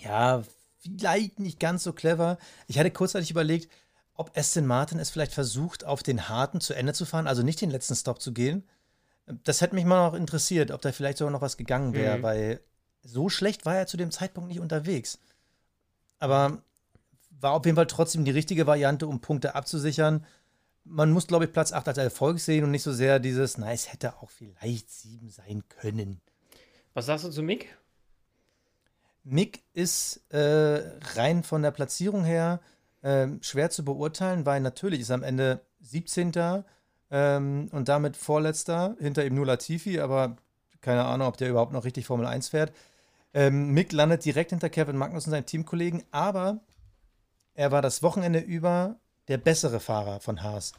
[0.00, 0.42] Ja,
[0.80, 2.38] vielleicht nicht ganz so clever.
[2.66, 3.70] Ich hatte kurzzeitig überlegt,
[4.14, 7.60] ob Aston Martin es vielleicht versucht, auf den harten zu Ende zu fahren, also nicht
[7.60, 8.64] den letzten Stop zu gehen.
[9.26, 12.22] Das hätte mich mal noch interessiert, ob da vielleicht sogar noch was gegangen wäre, Mhm.
[12.22, 12.60] weil
[13.02, 15.18] so schlecht war er zu dem Zeitpunkt nicht unterwegs.
[16.18, 16.62] Aber
[17.44, 20.24] war auf jeden Fall trotzdem die richtige Variante, um Punkte abzusichern.
[20.84, 23.72] Man muss, glaube ich, Platz 8 als Erfolg sehen und nicht so sehr dieses, na,
[23.72, 26.20] es hätte auch vielleicht 7 sein können.
[26.94, 27.76] Was sagst du zu Mick?
[29.24, 30.82] Mick ist äh,
[31.14, 32.60] rein von der Platzierung her
[33.02, 36.64] ähm, schwer zu beurteilen, weil natürlich ist am Ende 17.
[37.10, 40.36] Ähm, und damit Vorletzter, hinter ihm nur Latifi, aber
[40.80, 42.72] keine Ahnung, ob der überhaupt noch richtig Formel 1 fährt.
[43.34, 46.60] Ähm, Mick landet direkt hinter Kevin Magnussen, seinem Teamkollegen, aber
[47.54, 48.96] er war das Wochenende über
[49.28, 50.72] der bessere Fahrer von Haas.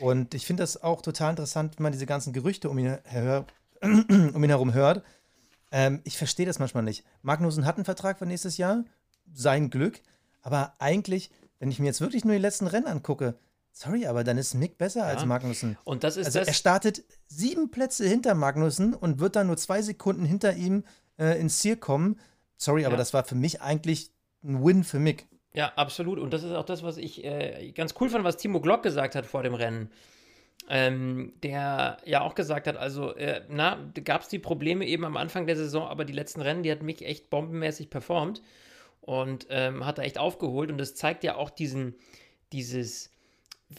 [0.00, 3.46] Und ich finde das auch total interessant, wenn man diese ganzen Gerüchte um ihn, her
[3.82, 5.02] um ihn herum hört.
[5.72, 7.04] Ähm, ich verstehe das manchmal nicht.
[7.22, 8.84] Magnussen hat einen Vertrag für nächstes Jahr,
[9.32, 10.00] sein Glück.
[10.42, 13.34] Aber eigentlich, wenn ich mir jetzt wirklich nur die letzten Rennen angucke,
[13.72, 15.06] sorry, aber dann ist Mick besser Ja.
[15.06, 15.76] als Magnussen.
[15.84, 16.48] Und das ist Also das.
[16.48, 20.84] er startet sieben Plätze hinter Magnussen und wird dann nur zwei Sekunden hinter ihm
[21.18, 22.20] äh, ins Ziel kommen.
[22.58, 22.98] Sorry, aber Ja.
[22.98, 24.12] das war für mich eigentlich
[24.44, 25.26] ein Win für Mick.
[25.56, 26.18] Ja, absolut.
[26.18, 29.14] Und das ist auch das, was ich äh, ganz cool fand, was Timo Glock gesagt
[29.14, 29.90] hat vor dem Rennen.
[30.68, 35.16] Ähm, der ja auch gesagt hat, also, äh, na, gab es die Probleme eben am
[35.16, 38.42] Anfang der Saison, aber die letzten Rennen, die hat mich echt bombenmäßig performt
[39.00, 40.70] und ähm, hat da echt aufgeholt.
[40.70, 41.94] Und das zeigt ja auch diesen,
[42.52, 43.14] dieses,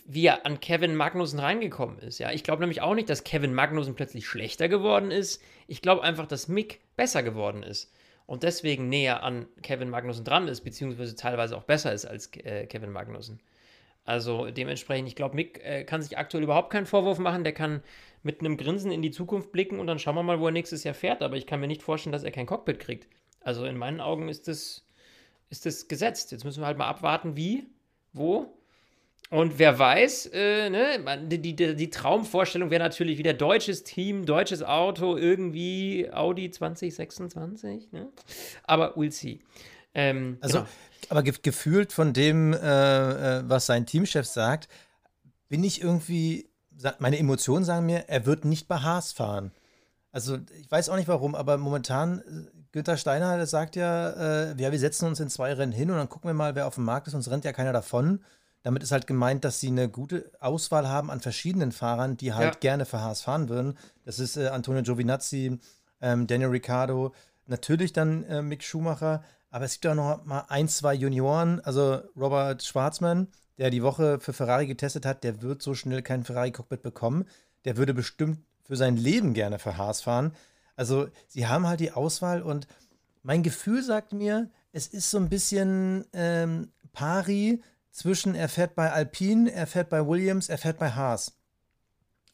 [0.03, 2.17] wie er an Kevin Magnussen reingekommen ist.
[2.17, 5.43] Ja, ich glaube nämlich auch nicht, dass Kevin Magnussen plötzlich schlechter geworden ist.
[5.67, 7.91] Ich glaube einfach, dass Mick besser geworden ist
[8.27, 12.67] und deswegen näher an Kevin Magnussen dran ist, beziehungsweise teilweise auch besser ist als äh,
[12.67, 13.39] Kevin Magnussen.
[14.03, 17.43] Also dementsprechend, ich glaube, Mick äh, kann sich aktuell überhaupt keinen Vorwurf machen.
[17.43, 17.81] Der kann
[18.23, 20.83] mit einem Grinsen in die Zukunft blicken und dann schauen wir mal, wo er nächstes
[20.83, 21.21] Jahr fährt.
[21.21, 23.07] Aber ich kann mir nicht vorstellen, dass er kein Cockpit kriegt.
[23.41, 24.85] Also in meinen Augen ist das,
[25.49, 26.31] ist das gesetzt.
[26.31, 27.65] Jetzt müssen wir halt mal abwarten, wie,
[28.13, 28.56] wo.
[29.29, 34.63] Und wer weiß, äh, ne, die, die, die Traumvorstellung wäre natürlich wieder deutsches Team, deutsches
[34.63, 37.91] Auto, irgendwie Audi 2026.
[37.91, 38.07] Ne?
[38.63, 39.39] Aber we'll see.
[39.93, 40.69] Ähm, Also, genau.
[41.09, 42.57] aber ge gefühlt von dem, äh,
[43.39, 44.69] äh, was sein Teamchef sagt,
[45.49, 46.49] bin ich irgendwie,
[46.99, 49.51] meine Emotionen sagen mir, er wird nicht bei Haas fahren.
[50.13, 54.71] Also, ich weiß auch nicht warum, aber momentan, äh, Günther Steiner sagt ja, äh, ja,
[54.71, 56.85] wir setzen uns in zwei Rennen hin und dann gucken wir mal, wer auf dem
[56.85, 58.23] Markt ist, uns rennt ja keiner davon.
[58.67, 62.55] Damit ist halt gemeint, dass sie eine gute Auswahl haben an verschiedenen Fahrern, die halt
[62.55, 62.59] Ja.
[62.59, 63.77] gerne für Haas fahren würden.
[64.03, 65.57] Das ist äh, Antonio Giovinazzi,
[66.01, 67.13] ähm, Daniel Ricciardo,
[67.45, 72.01] natürlich dann äh, Mick Schumacher, aber es gibt auch noch mal ein, zwei Junioren, also
[72.17, 76.83] Robert Schwarzman, der die Woche für Ferrari getestet hat, der wird so schnell kein Ferrari-Cockpit
[76.83, 77.23] bekommen.
[77.63, 80.33] Der würde bestimmt für sein Leben gerne für Haas fahren.
[80.75, 82.67] Also sie haben halt die Auswahl und
[83.23, 87.61] mein Gefühl sagt mir, es ist so ein bisschen ähm, pari
[87.97, 91.35] zwischen er fährt bei Alpine, er fährt bei Williams, er fährt bei Haas.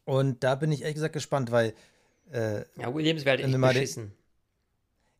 [0.03, 1.73] Und da bin ich ehrlich gesagt gespannt, weil
[2.31, 4.11] äh, ja, Williams wäre halt echt den- beschissen.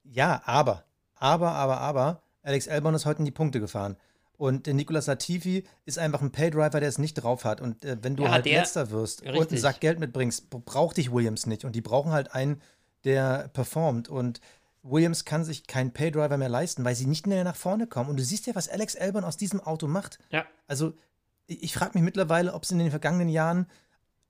[0.04, 0.84] ja, aber,
[1.16, 3.96] aber, aber, aber, Alex Albon ist heute in die Punkte gefahren.
[4.36, 7.62] Und der Nicolas Latifi ist einfach ein Paydriver, der es nicht drauf hat.
[7.62, 9.62] Und äh, wenn du Ja, halt der- Letzter wirst und einen richtig.
[9.62, 11.64] Sack Geld mitbringst, braucht dich Williams nicht.
[11.64, 12.62] Und die brauchen halt einen,
[13.06, 14.10] der performt.
[14.10, 14.42] Und
[14.84, 18.10] Williams kann sich keinen Paydriver mehr leisten, weil sie nicht mehr nach vorne kommen.
[18.10, 20.20] Und du siehst ja, was Alex Albon aus diesem Auto macht.
[20.30, 20.46] Ja.
[20.68, 20.94] Also,
[21.48, 23.68] ich, frage mich mittlerweile, ob es in den vergangenen Jahren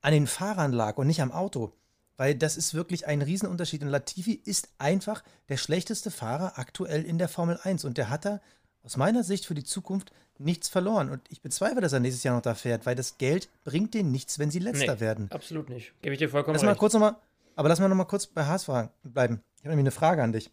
[0.00, 1.72] an den Fahrern lag und nicht am Auto.
[2.16, 3.82] Weil das ist wirklich ein Riesenunterschied.
[3.82, 7.84] Und Latifi ist einfach der schlechteste Fahrer aktuell in der Formel 1.
[7.84, 8.40] Und der hat da
[8.84, 11.10] aus meiner Sicht für die Zukunft nichts verloren.
[11.10, 14.12] Und ich bezweifle, dass er nächstes Jahr noch da fährt, weil das Geld bringt denen
[14.12, 15.30] nichts, wenn sie letzter Nee, werden.
[15.32, 15.92] Absolut nicht.
[16.02, 16.80] Gebe ich dir vollkommen Lass mal recht.
[16.80, 17.16] kurz noch mal,
[17.56, 19.42] aber lass mal noch mal kurz bei Haas fragen, bleiben.
[19.56, 20.50] Ich habe nämlich eine Frage an dich.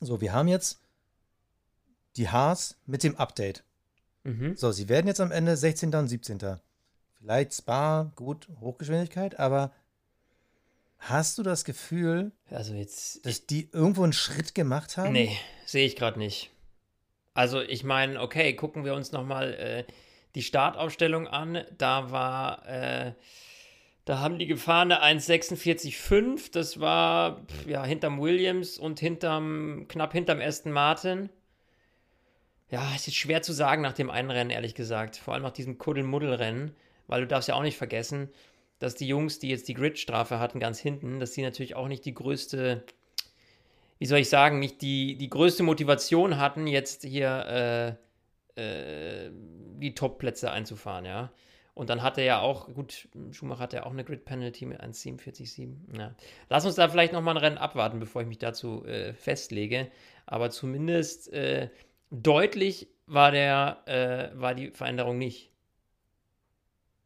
[0.00, 0.80] So, wir haben jetzt
[2.16, 3.64] die Haas mit dem Update.
[4.22, 4.56] Mhm.
[4.56, 5.94] So, sie werden jetzt am Ende 16.
[5.94, 6.60] und 17.
[7.18, 9.72] Vielleicht Spa, gut, Hochgeschwindigkeit, aber
[10.98, 13.24] hast du das Gefühl, Also jetzt.
[13.26, 15.12] dass die irgendwo einen Schritt gemacht haben?
[15.12, 15.36] Nee,
[15.66, 16.50] sehe ich gerade nicht.
[17.34, 19.84] Also ich meine, okay, gucken wir uns nochmal äh,
[20.34, 21.64] die Startaufstellung an.
[21.78, 23.12] Da war, äh,
[24.04, 26.52] da haben die gefahren eine 1,46,5.
[26.52, 31.30] Das war ja hinterm Williams und hinterm, knapp hinterm Aston Martin.
[32.70, 35.16] Ja, es ist schwer zu sagen nach dem einen Rennen, ehrlich gesagt.
[35.16, 36.74] Vor allem nach diesem Kuddelmuddel-Rennen,
[37.06, 38.30] weil du darfst ja auch nicht vergessen,
[38.78, 42.04] dass die Jungs, die jetzt die Grid-Strafe hatten, ganz hinten, dass die natürlich auch nicht
[42.04, 42.84] die größte
[43.98, 47.98] wie soll ich sagen, nicht die, die größte Motivation hatten, jetzt hier
[48.56, 51.32] äh, äh, die Top-Plätze einzufahren, ja.
[51.74, 55.98] Und dann hatte er ja auch, gut, Schumacher hatte ja auch eine Grid-Penalty mit 1,47,7.
[55.98, 56.14] Ja.
[56.48, 59.88] Lass uns da vielleicht nochmal ein Rennen abwarten, bevor ich mich dazu äh, festlege.
[60.24, 61.70] Aber zumindest äh,
[62.10, 65.50] deutlich war, der, äh, war die Veränderung nicht.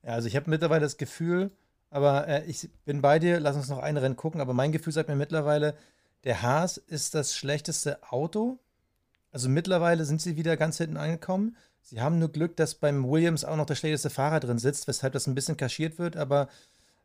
[0.02, 1.50] Ja, also ich habe mittlerweile das Gefühl,
[1.90, 4.92] aber äh, ich bin bei dir, lass uns noch ein Rennen gucken, aber mein Gefühl
[4.92, 5.76] sagt mir mittlerweile,
[6.24, 8.58] der Haas ist das schlechteste Auto.
[9.32, 11.56] Also mittlerweile sind sie wieder ganz hinten angekommen.
[11.88, 15.14] Sie haben nur Glück, dass beim Williams auch noch der schlechteste Fahrer drin sitzt, weshalb
[15.14, 16.48] das ein bisschen kaschiert wird, aber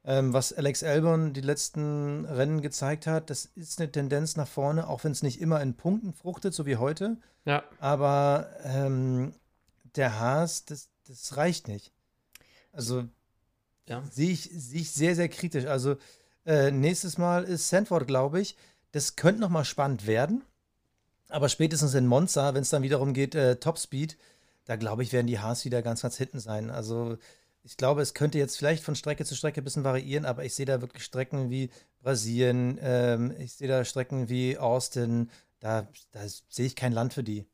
[0.04, 4.90] ähm, was Alex Albon die letzten Rennen gezeigt hat, das ist eine Tendenz nach vorne,
[4.90, 7.16] auch wenn es nicht immer in Punkten fruchtet, so wie heute.
[7.46, 9.34] Ja, Aber ähm,
[9.96, 11.94] der Haas, das, das reicht nicht.
[12.74, 13.06] Also
[13.88, 14.04] ja.
[14.12, 15.66] sehe ich, sehe ich sehr, sehr kritisch.
[15.66, 15.96] Also
[16.46, 18.58] äh, nächstes Mal ist Sanford, glaube ich.
[18.92, 20.44] Das könnte noch mal spannend werden.
[21.30, 24.18] Aber spätestens in Monza, wenn es dann wiederum geht, äh, Topspeed,
[24.66, 26.70] da glaube ich, werden die Haas wieder ganz, ganz hinten sein.
[26.70, 27.18] Also
[27.64, 30.54] ich glaube, es könnte jetzt vielleicht von Strecke zu Strecke ein bisschen variieren, aber ich
[30.54, 31.70] sehe da wirklich Strecken wie
[32.02, 37.24] Brasilien, ähm, ich sehe da Strecken wie Austin, da, da sehe ich kein Land für
[37.24, 37.46] die.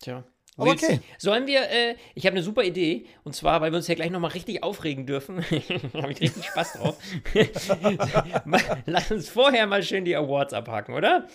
[0.00, 0.24] Tja.
[0.56, 1.00] We'll okay.
[1.18, 4.10] Sollen wir, äh, ich habe eine super Idee, und zwar, weil wir uns ja gleich
[4.10, 5.44] nochmal richtig aufregen dürfen.
[5.94, 6.96] habe ich richtig Spaß drauf.
[8.86, 11.28] Lass uns vorher mal schön die Awards abhaken, oder?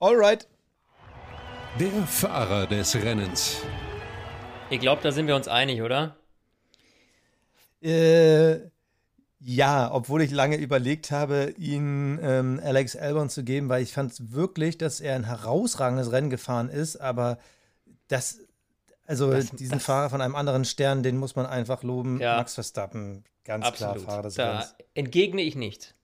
[0.00, 0.48] Alright.
[1.78, 3.62] Der Fahrer des Rennens.
[4.70, 6.16] Ich glaube, da sind wir uns einig, oder?
[7.82, 8.58] Äh,
[9.40, 14.32] ja, obwohl ich lange überlegt habe, ihn ähm, Alex Albon zu geben, weil ich fand
[14.32, 17.38] wirklich, dass er ein herausragendes Rennen gefahren ist, aber
[18.08, 18.40] das,
[19.06, 22.20] also Das- diesen das- Fahrer von einem anderen Stern, den muss man einfach loben.
[22.20, 22.36] Ja.
[22.36, 23.94] Max Verstappen, ganz Absolut.
[23.96, 24.74] klar Fahrer des da Rennens.
[24.94, 25.94] entgegne ich nicht.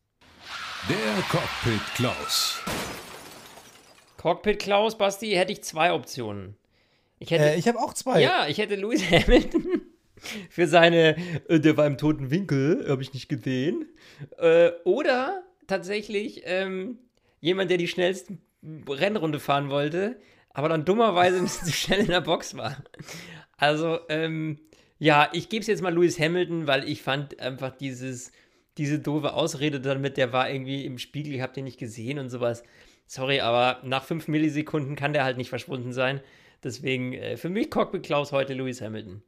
[0.88, 2.59] Der Cockpit Klaus.
[4.16, 6.57] Cockpit Klaus, Basti, hätte ich zwei Optionen.
[7.24, 8.20] Ich hätte, Äh, ich habe auch zwei.
[8.20, 9.82] ja, ich hätte Lewis Hamilton
[10.50, 11.16] für seine,
[11.48, 13.87] äh, der war im toten Winkel, habe ich nicht gesehen.
[14.38, 16.98] Äh, oder tatsächlich ähm,
[17.40, 18.37] jemand, der die schnellste
[18.88, 20.16] Rennrunde fahren wollte,
[20.50, 22.76] aber dann dummerweise ein bisschen zu schnell in der Box war.
[23.56, 24.58] Also, ähm,
[24.98, 28.32] ja, ich gebe es jetzt mal Lewis Hamilton, weil ich fand einfach dieses,
[28.78, 32.28] diese doofe Ausrede damit, der war irgendwie im Spiegel, ich habe den nicht gesehen und
[32.30, 32.62] sowas.
[33.06, 36.20] Sorry, aber nach fünf Millisekunden kann der halt nicht verschwunden sein.
[36.64, 39.22] Deswegen äh, für mich Cockpit Klaus heute Lewis Hamilton.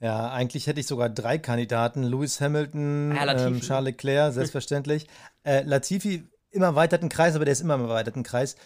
[0.00, 2.02] Ja, eigentlich hätte ich sogar drei Kandidaten.
[2.02, 5.06] Lewis Hamilton, Ah, ähm, Charles Leclerc, selbstverständlich.
[5.44, 8.56] äh, Latifi im erweiterten Kreis, aber der ist immer im erweiterten Kreis.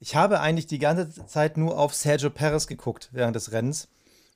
[0.00, 3.88] Ich habe eigentlich die ganze Zeit nur auf Sergio Perez geguckt während des Rennens,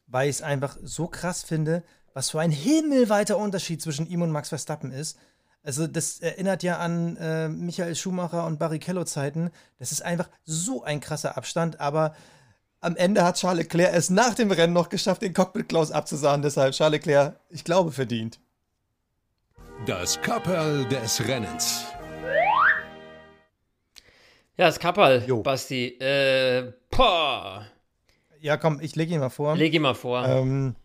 [0.07, 1.83] weil ich es einfach so krass finde,
[2.15, 5.19] was für ein himmelweiter Unterschied zwischen ihm und Max Verstappen ist.
[5.65, 9.51] Also das erinnert ja an äh, Michael Schumacher und Barrichello-Zeiten.
[9.81, 12.15] Das ist einfach so ein krasser Abstand, aber
[12.81, 16.43] am Ende hat Charles Leclerc es nach dem Rennen noch geschafft, den Cockpit Klaus abzusahen.
[16.43, 18.39] Deshalb Charles Leclerc, ich glaube, verdient.
[19.87, 21.85] Das Kapperl des Rennens.
[24.59, 25.43] Ja, das Kapperl, Jo.
[25.43, 25.89] Basti.
[25.99, 27.67] Äh, boah.
[28.41, 29.57] Ja, komm, ich lege ihn mal vor.
[29.57, 30.25] Leg ihn mal vor.
[30.27, 30.77] Ähm,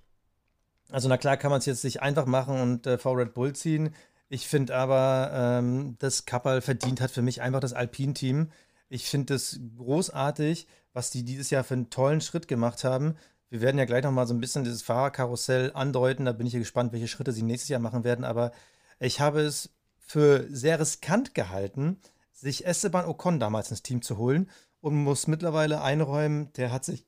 [0.90, 3.54] also, na klar kann man es jetzt nicht einfach machen und äh, vor Red Bull
[3.54, 3.96] ziehen.
[4.28, 8.52] Ich finde aber, ähm, das Kapperl verdient hat für mich einfach das Alpine-Team.
[8.90, 13.16] Ich finde es großartig, was die dieses Jahr für einen tollen Schritt gemacht haben.
[13.50, 16.26] Wir werden ja gleich nochmal so ein bisschen dieses Fahrerkarussell andeuten.
[16.26, 18.26] Da bin ich ja gespannt, welche Schritte sie nächstes Jahr machen werden.
[18.26, 18.52] Aber
[19.00, 21.98] ich habe es für sehr riskant gehalten,
[22.32, 24.50] sich Esteban Ocon damals ins Team zu holen
[24.82, 27.06] und muss mittlerweile einräumen, der hat sich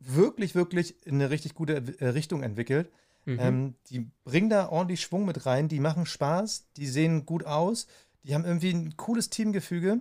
[0.00, 2.90] wirklich, wirklich in eine richtig gute äh, Richtung entwickelt.
[3.24, 3.38] Mhm.
[3.40, 7.86] Ähm, die bringen da ordentlich Schwung mit rein, die machen Spaß, die sehen gut aus,
[8.24, 10.00] die haben irgendwie ein cooles Teamgefüge.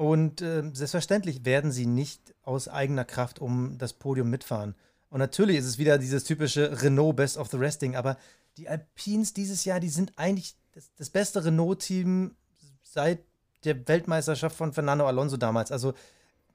[0.00, 4.74] Und äh, selbstverständlich werden sie nicht aus eigener Kraft um das Podium mitfahren.
[5.10, 8.16] Und natürlich ist es wieder dieses typische Renault Best of the Resting, aber
[8.56, 12.34] die Alpines dieses Jahr, die sind eigentlich das, das beste Renault-Team
[12.82, 13.18] seit
[13.64, 15.70] der Weltmeisterschaft von Fernando Alonso damals.
[15.70, 15.92] Also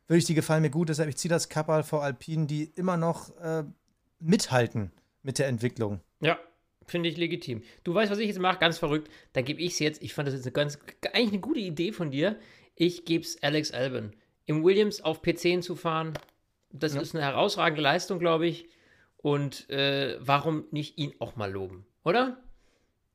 [0.08, 3.30] wirklich, die gefallen mir gut, deshalb ich ziehe das Kappal vor Alpinen, die immer noch
[3.38, 3.64] äh,
[4.18, 6.02] mithalten mit der Entwicklung.
[6.20, 6.40] Ja,
[6.88, 7.62] finde ich legitim.
[7.84, 9.12] Du weißt, was ich jetzt mache, ganz verrückt.
[9.34, 10.02] Da gebe ich es jetzt.
[10.02, 10.80] Ich fand das jetzt eine ganz,
[11.14, 12.40] eigentlich eine gute Idee von dir.
[12.76, 14.14] Ich gebe es Alex Albon.
[14.46, 16.14] Im Williams auf P10 zu fahren,
[16.72, 17.02] das ja.
[17.02, 18.68] ist eine herausragende Leistung, glaube ich.
[19.18, 22.38] Und äh, warum nicht ihn auch mal loben, oder?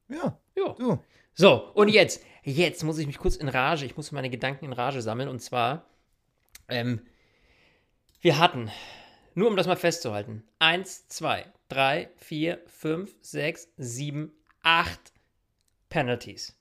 [0.09, 0.41] Ja.
[0.57, 0.75] Ja.
[0.79, 0.99] Du.
[1.35, 4.73] So, und jetzt, jetzt muss ich mich kurz in Rage, ich muss meine Gedanken in
[4.73, 5.29] Rage sammeln.
[5.29, 5.87] Und zwar,
[6.69, 7.07] ähm,
[8.21, 8.71] wir hatten,
[9.35, 15.13] nur um das mal festzuhalten, eins, zwei, drei, vier, fünf, sechs, sieben, acht
[15.89, 16.60] Penalties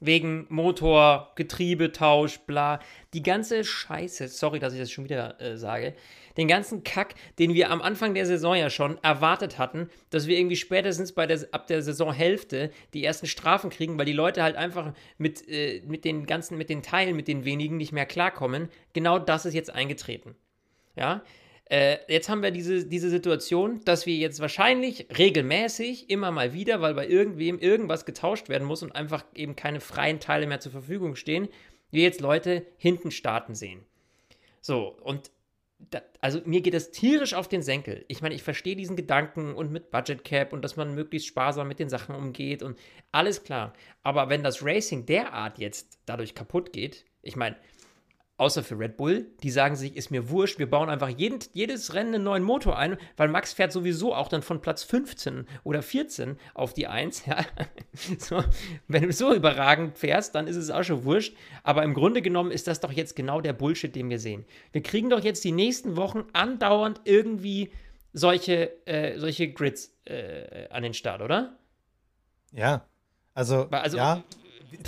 [0.00, 2.80] wegen Motor, Getriebetausch, bla.
[3.12, 5.94] Die ganze Scheiße, sorry, dass ich das schon wieder äh, sage,
[6.36, 10.38] den ganzen Kack, den wir am Anfang der Saison ja schon erwartet hatten, dass wir
[10.38, 14.56] irgendwie spätestens bei der, ab der Saisonhälfte die ersten Strafen kriegen, weil die Leute halt
[14.56, 18.68] einfach mit, äh, mit den ganzen, mit den Teilen, mit den wenigen nicht mehr klarkommen.
[18.92, 20.34] Genau das ist jetzt eingetreten.
[20.96, 21.22] Ja,
[21.70, 26.80] äh, jetzt haben wir diese, diese Situation, dass wir jetzt wahrscheinlich regelmäßig immer mal wieder,
[26.80, 30.72] weil bei irgendwem irgendwas getauscht werden muss und einfach eben keine freien Teile mehr zur
[30.72, 31.48] Verfügung stehen,
[31.92, 33.84] wir jetzt Leute hinten starten sehen.
[34.60, 35.30] So, und
[35.78, 38.04] da, also mir geht das tierisch auf den Senkel.
[38.08, 41.68] Ich meine, ich verstehe diesen Gedanken und mit Budget Cap und dass man möglichst sparsam
[41.68, 42.78] mit den Sachen umgeht und
[43.12, 43.74] alles klar.
[44.02, 47.56] Aber wenn das Racing derart jetzt dadurch kaputt geht, ich meine,
[48.40, 49.26] außer für Red Bull.
[49.42, 52.78] Die sagen sich, ist mir wurscht, wir bauen einfach jeden, jedes Rennen einen neuen Motor
[52.78, 57.24] ein, weil Max fährt sowieso auch dann von Platz 15 oder 14 auf die 1.
[57.30, 57.44] Ja.
[58.18, 58.42] So,
[58.88, 61.36] wenn du so überragend fährst, dann ist es auch schon wurscht.
[61.62, 64.46] Aber im Grunde genommen ist das doch jetzt genau der Bullshit, den wir sehen.
[64.72, 67.70] Wir kriegen doch jetzt die nächsten Wochen andauernd irgendwie
[68.12, 71.58] solche, äh, solche Grids äh, an den Start, oder?
[72.52, 72.86] Ja,
[73.34, 74.24] also, also ja,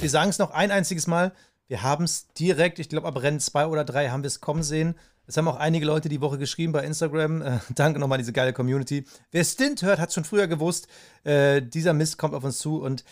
[0.00, 1.32] wir sagen es noch ein einziges Mal,
[1.72, 4.62] wir haben es direkt, ich glaube, ab Rennen 2 oder 3 haben wir es kommen
[4.62, 4.94] sehen.
[5.26, 7.40] Es haben auch einige Leute die Woche geschrieben bei Instagram.
[7.40, 9.06] Äh, danke nochmal, diese geile Community.
[9.30, 10.86] Wer Stint hört, hat es schon früher gewusst.
[11.24, 13.04] Äh, dieser Mist kommt auf uns zu und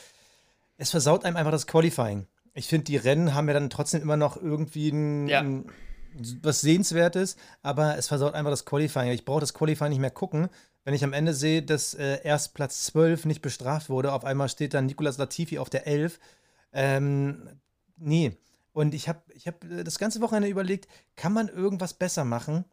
[0.77, 2.27] es versaut einem einfach das Qualifying.
[2.53, 5.41] Ich finde, die Rennen haben ja dann trotzdem immer noch irgendwie ein, ja.
[5.41, 5.65] ein,
[6.43, 9.13] was Sehenswertes, aber es versaut einfach das Qualifying.
[9.13, 10.51] Ich brauche das Qualifying nicht mehr gucken.
[10.85, 14.51] Wenn ich am Ende sehe, dass äh, erst Platz 12 nicht bestraft wurde, auf einmal
[14.51, 16.21] steht dann Nicolas Latifi auf der 11.
[16.75, 17.49] Ähm,
[17.97, 18.37] nee.
[18.73, 22.65] Und ich habe ich hab äh, das ganze Wochenende überlegt, kann man irgendwas besser machen?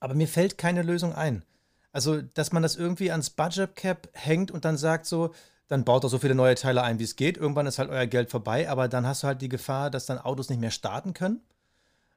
[0.00, 1.44] Aber mir fällt keine Lösung ein.
[1.92, 5.34] Also, dass man das irgendwie ans Budget Cap hängt und dann sagt so,
[5.68, 7.36] dann baut doch so viele neue Teile ein, wie es geht.
[7.36, 10.18] Irgendwann ist halt euer Geld vorbei, aber dann hast du halt die Gefahr, dass dann
[10.18, 11.42] Autos nicht mehr starten können.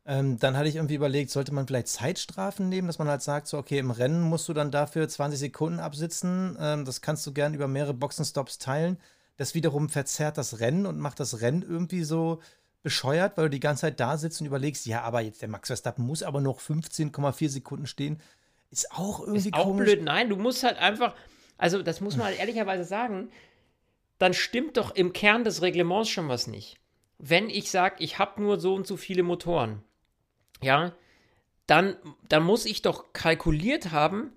[0.05, 3.47] Ähm, dann hatte ich irgendwie überlegt, sollte man vielleicht Zeitstrafen nehmen, dass man halt sagt,
[3.47, 6.57] so, okay, im Rennen musst du dann dafür 20 Sekunden absitzen.
[6.59, 8.97] Ähm, das kannst du gern über mehrere Boxenstops teilen.
[9.37, 12.39] Das wiederum verzerrt das Rennen und macht das Rennen irgendwie so,
[12.83, 15.67] bescheuert, weil du die ganze Zeit da sitzt und überlegst, ja, aber jetzt der Max
[15.67, 18.19] Verstappen muss aber noch 15,4 Sekunden stehen.
[18.71, 19.85] Ist auch irgendwie ist auch komisch.
[19.85, 20.03] blöd.
[20.03, 21.13] Nein, du musst halt einfach,
[21.57, 23.29] also das muss man halt ehrlicherweise sagen,
[24.17, 26.77] dann stimmt doch im Kern des Reglements schon was nicht.
[27.17, 29.83] Wenn ich sage, ich habe nur so und so viele Motoren,
[30.61, 30.93] ja,
[31.67, 31.95] dann,
[32.29, 34.31] dann muss ich doch kalkuliert haben,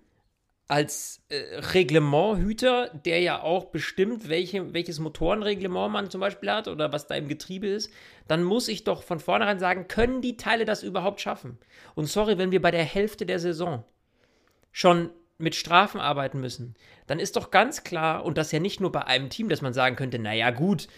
[0.67, 6.93] als äh, Reglementhüter, der ja auch bestimmt, welche, welches Motorenreglement man zum Beispiel hat oder
[6.93, 7.91] was da im Getriebe ist,
[8.29, 11.59] dann muss ich doch von vornherein sagen, können die Teile das überhaupt schaffen?
[11.95, 13.85] Und sorry, wenn wir bei der Hälfte der Saison
[14.73, 16.75] schon mit Strafen arbeiten müssen,
[17.07, 19.75] dann ist doch ganz klar, und das ja nicht nur bei einem Team, dass man
[19.75, 20.89] sagen könnte, naja gut,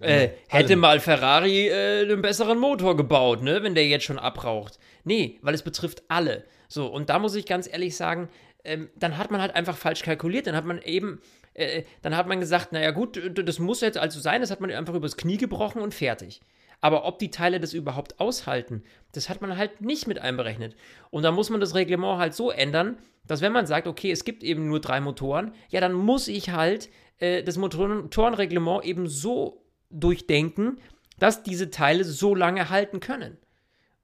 [0.00, 4.78] äh, hätte mal Ferrari äh, einen besseren Motor gebaut, ne, wenn der jetzt schon abraucht.
[5.04, 6.44] Nee, weil es betrifft alle.
[6.68, 8.28] So, und da muss ich ganz ehrlich sagen,
[8.66, 10.46] ähm, dann hat man halt einfach falsch kalkuliert.
[10.46, 11.20] Dann hat man eben,
[11.54, 14.70] äh, dann hat man gesagt, naja gut, das muss jetzt also sein, das hat man
[14.70, 16.40] einfach übers Knie gebrochen und fertig.
[16.80, 20.76] Aber ob die Teile das überhaupt aushalten, das hat man halt nicht mit einberechnet.
[21.10, 24.24] Und da muss man das Reglement halt so ändern, dass wenn man sagt, okay, es
[24.24, 29.64] gibt eben nur drei Motoren, ja, dann muss ich halt äh, das Motorenreglement eben so
[29.90, 30.78] durchdenken,
[31.18, 33.38] dass diese Teile so lange halten können.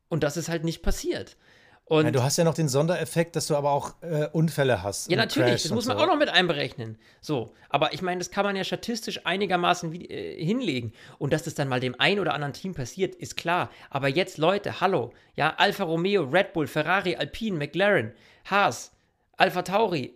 [0.09, 1.37] Und das ist halt nicht passiert.
[1.93, 5.11] Und Ja, du hast ja noch den Sondereffekt, dass du aber auch äh, Unfälle hast.
[5.11, 6.05] Ja, natürlich, Crashs das muss man so.
[6.05, 6.97] auch noch mit einberechnen.
[7.21, 10.95] So, aber ich meine, das kann man ja statistisch einigermaßen wie, äh, hinlegen.
[11.19, 13.71] Und dass das dann mal dem einen oder anderen Team passiert, ist klar.
[13.91, 18.13] Aber jetzt, Leute, hallo, ja, Alfa Romeo, Red Bull, Ferrari, Alpine, McLaren,
[18.47, 18.93] Haas,
[19.37, 20.15] Alpha Tauri,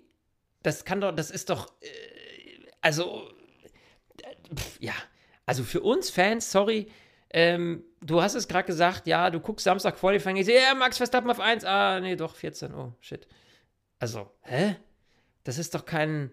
[0.62, 1.88] das kann doch, das ist doch, äh,
[2.80, 3.28] also,
[4.22, 4.94] äh, pf, ja,
[5.44, 6.86] also für uns Fans, sorry,
[7.28, 10.96] ähm, du hast es gerade gesagt, ja, du guckst Samstag Qualifying, ich sehe, ja, Max
[10.96, 13.26] Verstappen auf 1, ah, nee, doch, 14, oh, shit.
[13.98, 14.76] Also, hä?
[15.44, 16.30] Das ist doch kein.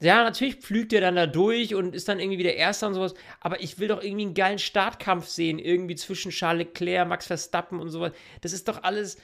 [0.00, 3.14] Ja, natürlich pflügt er dann da durch und ist dann irgendwie wieder Erster und sowas.
[3.40, 7.80] Aber ich will doch irgendwie einen geilen Startkampf sehen, irgendwie zwischen Charles Leclerc, Max Verstappen
[7.80, 8.12] und sowas.
[8.42, 9.16] Das ist doch alles.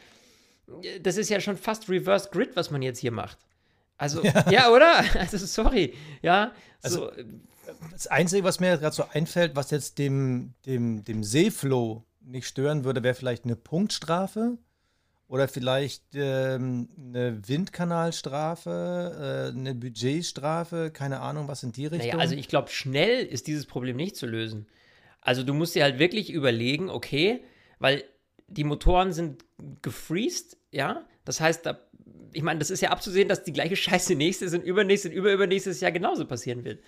[1.03, 3.39] Das ist ja schon fast Reverse Grid, was man jetzt hier macht.
[4.01, 5.05] Also, ja, oder?
[5.19, 5.95] Also, sorry.
[6.23, 7.13] Ja, so.
[7.93, 12.85] Das Einzige, was mir gerade so einfällt, was jetzt dem, dem, dem Seeflow nicht stören
[12.85, 14.57] würde, wäre vielleicht eine Punktstrafe
[15.29, 22.09] oder vielleicht ähm, eine Windkanalstrafe, äh, eine Budgetstrafe, keine Ahnung, was in die Richtung.
[22.09, 24.67] Naja, also ich glaube, schnell ist dieses Problem nicht zu lösen.
[25.21, 27.45] Also du musst dir halt wirklich überlegen, okay,
[27.79, 28.03] weil
[28.49, 29.45] die Motoren sind
[29.83, 31.05] gefreezed, ja.
[31.25, 31.79] Das heißt, da,
[32.33, 35.81] ich meine, das ist ja abzusehen, dass die gleiche Scheiße nächstes und übernächstes und überübernächstes
[35.81, 36.81] Jahr genauso passieren wird.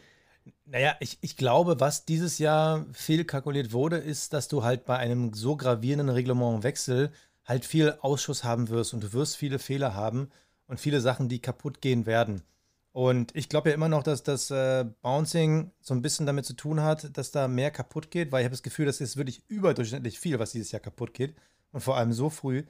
[0.64, 5.32] Naja, ich, ich glaube, was dieses Jahr fehlkalkuliert wurde, ist, dass du halt bei einem
[5.34, 7.12] so gravierenden Reglementwechsel
[7.44, 10.30] halt viel Ausschuss haben wirst und du wirst viele Fehler haben
[10.66, 12.42] und viele Sachen, die kaputt gehen werden.
[12.92, 16.54] Und ich glaube ja immer noch, dass das äh, Bouncing so ein bisschen damit zu
[16.54, 19.42] tun hat, dass da mehr kaputt geht, weil ich habe das Gefühl, das ist wirklich
[19.48, 21.34] überdurchschnittlich viel, was dieses Jahr kaputt geht.
[21.72, 22.64] Und vor allem so früh.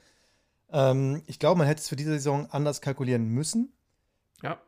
[0.72, 3.72] Ähm, ich glaube, man hätte es für diese Saison anders kalkulieren müssen
[4.42, 4.60] Ja.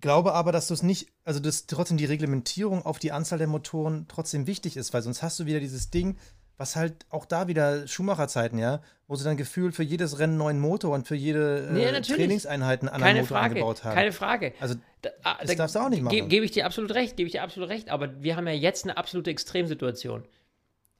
[0.00, 3.46] glaube aber, dass du es nicht, also dass trotzdem die Reglementierung auf die Anzahl der
[3.48, 6.16] Motoren trotzdem wichtig ist, weil sonst hast du wieder dieses Ding,
[6.56, 10.60] was halt auch da wieder Schumacher-Zeiten, ja, wo sie dann gefühlt für jedes Rennen neuen
[10.60, 12.00] Motor und für jede Nee, äh.
[12.00, 13.94] Trainingseinheit einen anderen Keine Motor Frage, eingebaut haben.
[13.94, 14.52] keine Frage.
[14.60, 16.14] Also Da, ah, das darfst du auch nicht machen.
[16.14, 18.52] Gebe geb ich dir absolut recht, gebe ich dir absolut recht, aber wir haben ja
[18.52, 20.24] jetzt eine absolute Extremsituation.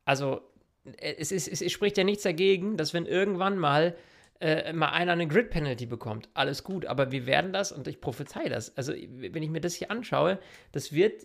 [0.04, 0.40] Also,
[0.96, 3.94] äh, es, ist, es, es spricht ja nichts dagegen, dass wenn irgendwann mal,
[4.42, 8.48] äh, mal einer eine Grid-Penalty bekommt, alles gut, aber wir werden das, und ich prophezei
[8.48, 10.38] das, also wenn ich mir das hier anschaue,
[10.72, 11.22] das wird,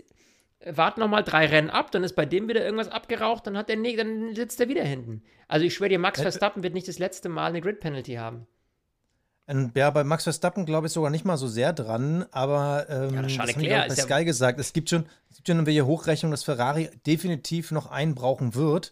[0.60, 3.58] äh, warten noch mal drei Rennen ab, dann ist bei dem wieder irgendwas abgeraucht, dann
[3.58, 5.24] hat der, ne- dann sitzt er wieder hinten.
[5.48, 8.46] Also ich schwöre dir, Max Äh, Verstappen wird nicht das letzte Mal eine Grid-Penalty haben.
[9.76, 13.22] Ja, bei Max Verstappen glaube ich sogar nicht mal so sehr dran, aber ähm, Ja,
[13.22, 14.60] das das haben auch bei ja- Sky gesagt.
[14.60, 18.92] Es gibt schon, es gibt schon welche Hochrechnung, dass Ferrari definitiv noch einen brauchen wird.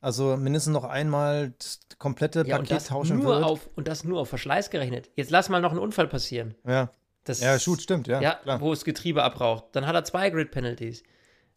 [0.00, 3.44] Also mindestens noch einmal das komplette Ja, und Paket das, tauschen nur wird.
[3.44, 5.10] auf, und das nur auf Verschleiß gerechnet.
[5.14, 6.54] Jetzt lass mal noch einen Unfall passieren.
[6.66, 6.90] ja.
[7.24, 8.18] Das, ja, shoot, stimmt, ja.
[8.22, 8.62] Ja, klar.
[8.62, 9.66] wo das Getriebe abraucht.
[9.72, 11.02] Dann hat er zwei Grid-Penalties.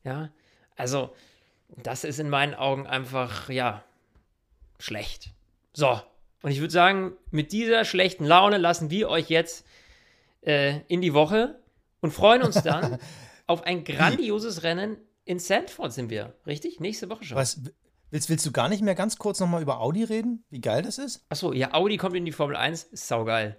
[0.03, 0.29] Ja,
[0.75, 1.15] also,
[1.81, 3.81] das ist in meinen Augen einfach, ja,
[4.77, 5.31] schlecht.
[5.71, 6.01] So,
[6.41, 9.65] und ich würde sagen, mit dieser schlechten Laune lassen wir euch jetzt
[10.41, 11.59] äh, in die Woche
[12.01, 12.99] und freuen uns dann
[13.47, 16.81] auf ein grandioses Rennen in Sandford sind wir, richtig?
[16.81, 17.37] Nächste Woche schon.
[17.37, 17.61] Was,
[18.13, 20.45] willst, willst du gar nicht mehr ganz kurz nochmal über Audi reden?
[20.49, 21.25] Wie geil das ist?
[21.29, 23.57] Achso, ja, Audi kommt in die Formel 1, ist saugeil.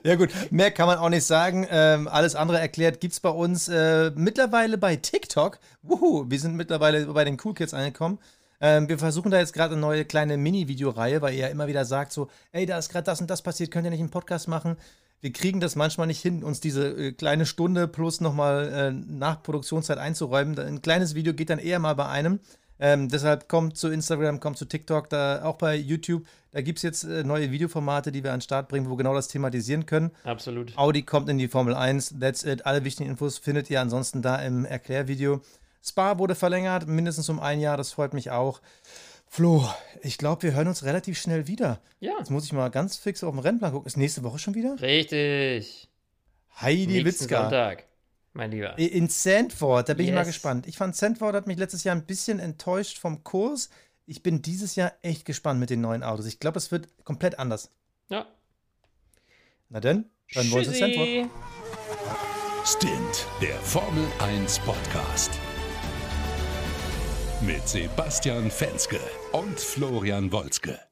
[0.02, 1.66] Ja gut, mehr kann man auch nicht sagen.
[1.70, 5.58] Ähm, alles andere erklärt gibt es bei uns äh, mittlerweile bei TikTok.
[5.82, 8.18] Wuhu, wir sind mittlerweile bei den Cool Kids angekommen.
[8.60, 11.84] Ähm, wir versuchen da jetzt gerade eine neue kleine Mini-Videoreihe, weil ihr ja immer wieder
[11.84, 14.48] sagt so, ey, da ist gerade das und das passiert, könnt ihr nicht einen Podcast
[14.48, 14.76] machen?
[15.24, 19.42] Wir kriegen das manchmal nicht hin, uns diese äh, kleine Stunde plus nochmal äh, nach
[19.42, 20.58] Produktionszeit einzuräumen.
[20.58, 22.40] Ein kleines Video geht dann eher mal bei einem.
[22.78, 26.26] Ähm, deshalb kommt zu Instagram, kommt zu TikTok, da auch bei YouTube.
[26.52, 28.96] Da gibt es jetzt äh, neue Videoformate, die wir an den Start bringen, wo wir
[28.98, 30.10] genau das thematisieren können.
[30.24, 30.76] Absolut.
[30.76, 32.66] Audi kommt in die Formel 1, that's it.
[32.66, 35.40] Alle wichtigen Infos findet ihr ansonsten da im Erklärvideo.
[35.82, 38.60] Spa wurde verlängert, mindestens um ein Jahr, das freut mich auch.
[39.34, 39.68] Flo,
[40.02, 41.80] ich glaube, wir hören uns relativ schnell wieder.
[41.98, 43.88] Ja, Jetzt muss ich mal ganz fix auf den Rennplan gucken.
[43.88, 44.80] Ist nächste Woche schon wieder?
[44.80, 45.88] richtig.
[46.60, 47.40] Heidi Nächsten Witzka.
[47.40, 47.84] Sonntag,
[48.32, 48.78] mein Lieber.
[48.78, 50.28] In Sandford, da bin ich mal Yes.
[50.28, 50.68] gespannt.
[50.68, 53.70] Ich fand Sandford hat mich letztes Jahr ein bisschen enttäuscht vom Kurs.
[54.06, 56.26] Ich bin dieses Jahr echt gespannt mit den neuen Autos.
[56.26, 57.72] Ich glaube, es wird komplett anders.
[58.10, 58.28] Ja.
[59.68, 60.04] Na denn,
[60.34, 61.28] dann wollen wir Sandford.
[62.64, 65.32] Stint, der Formel 1 Podcast.
[67.40, 69.00] Mit Sebastian Fenske
[69.34, 70.83] und Florian Wolzke.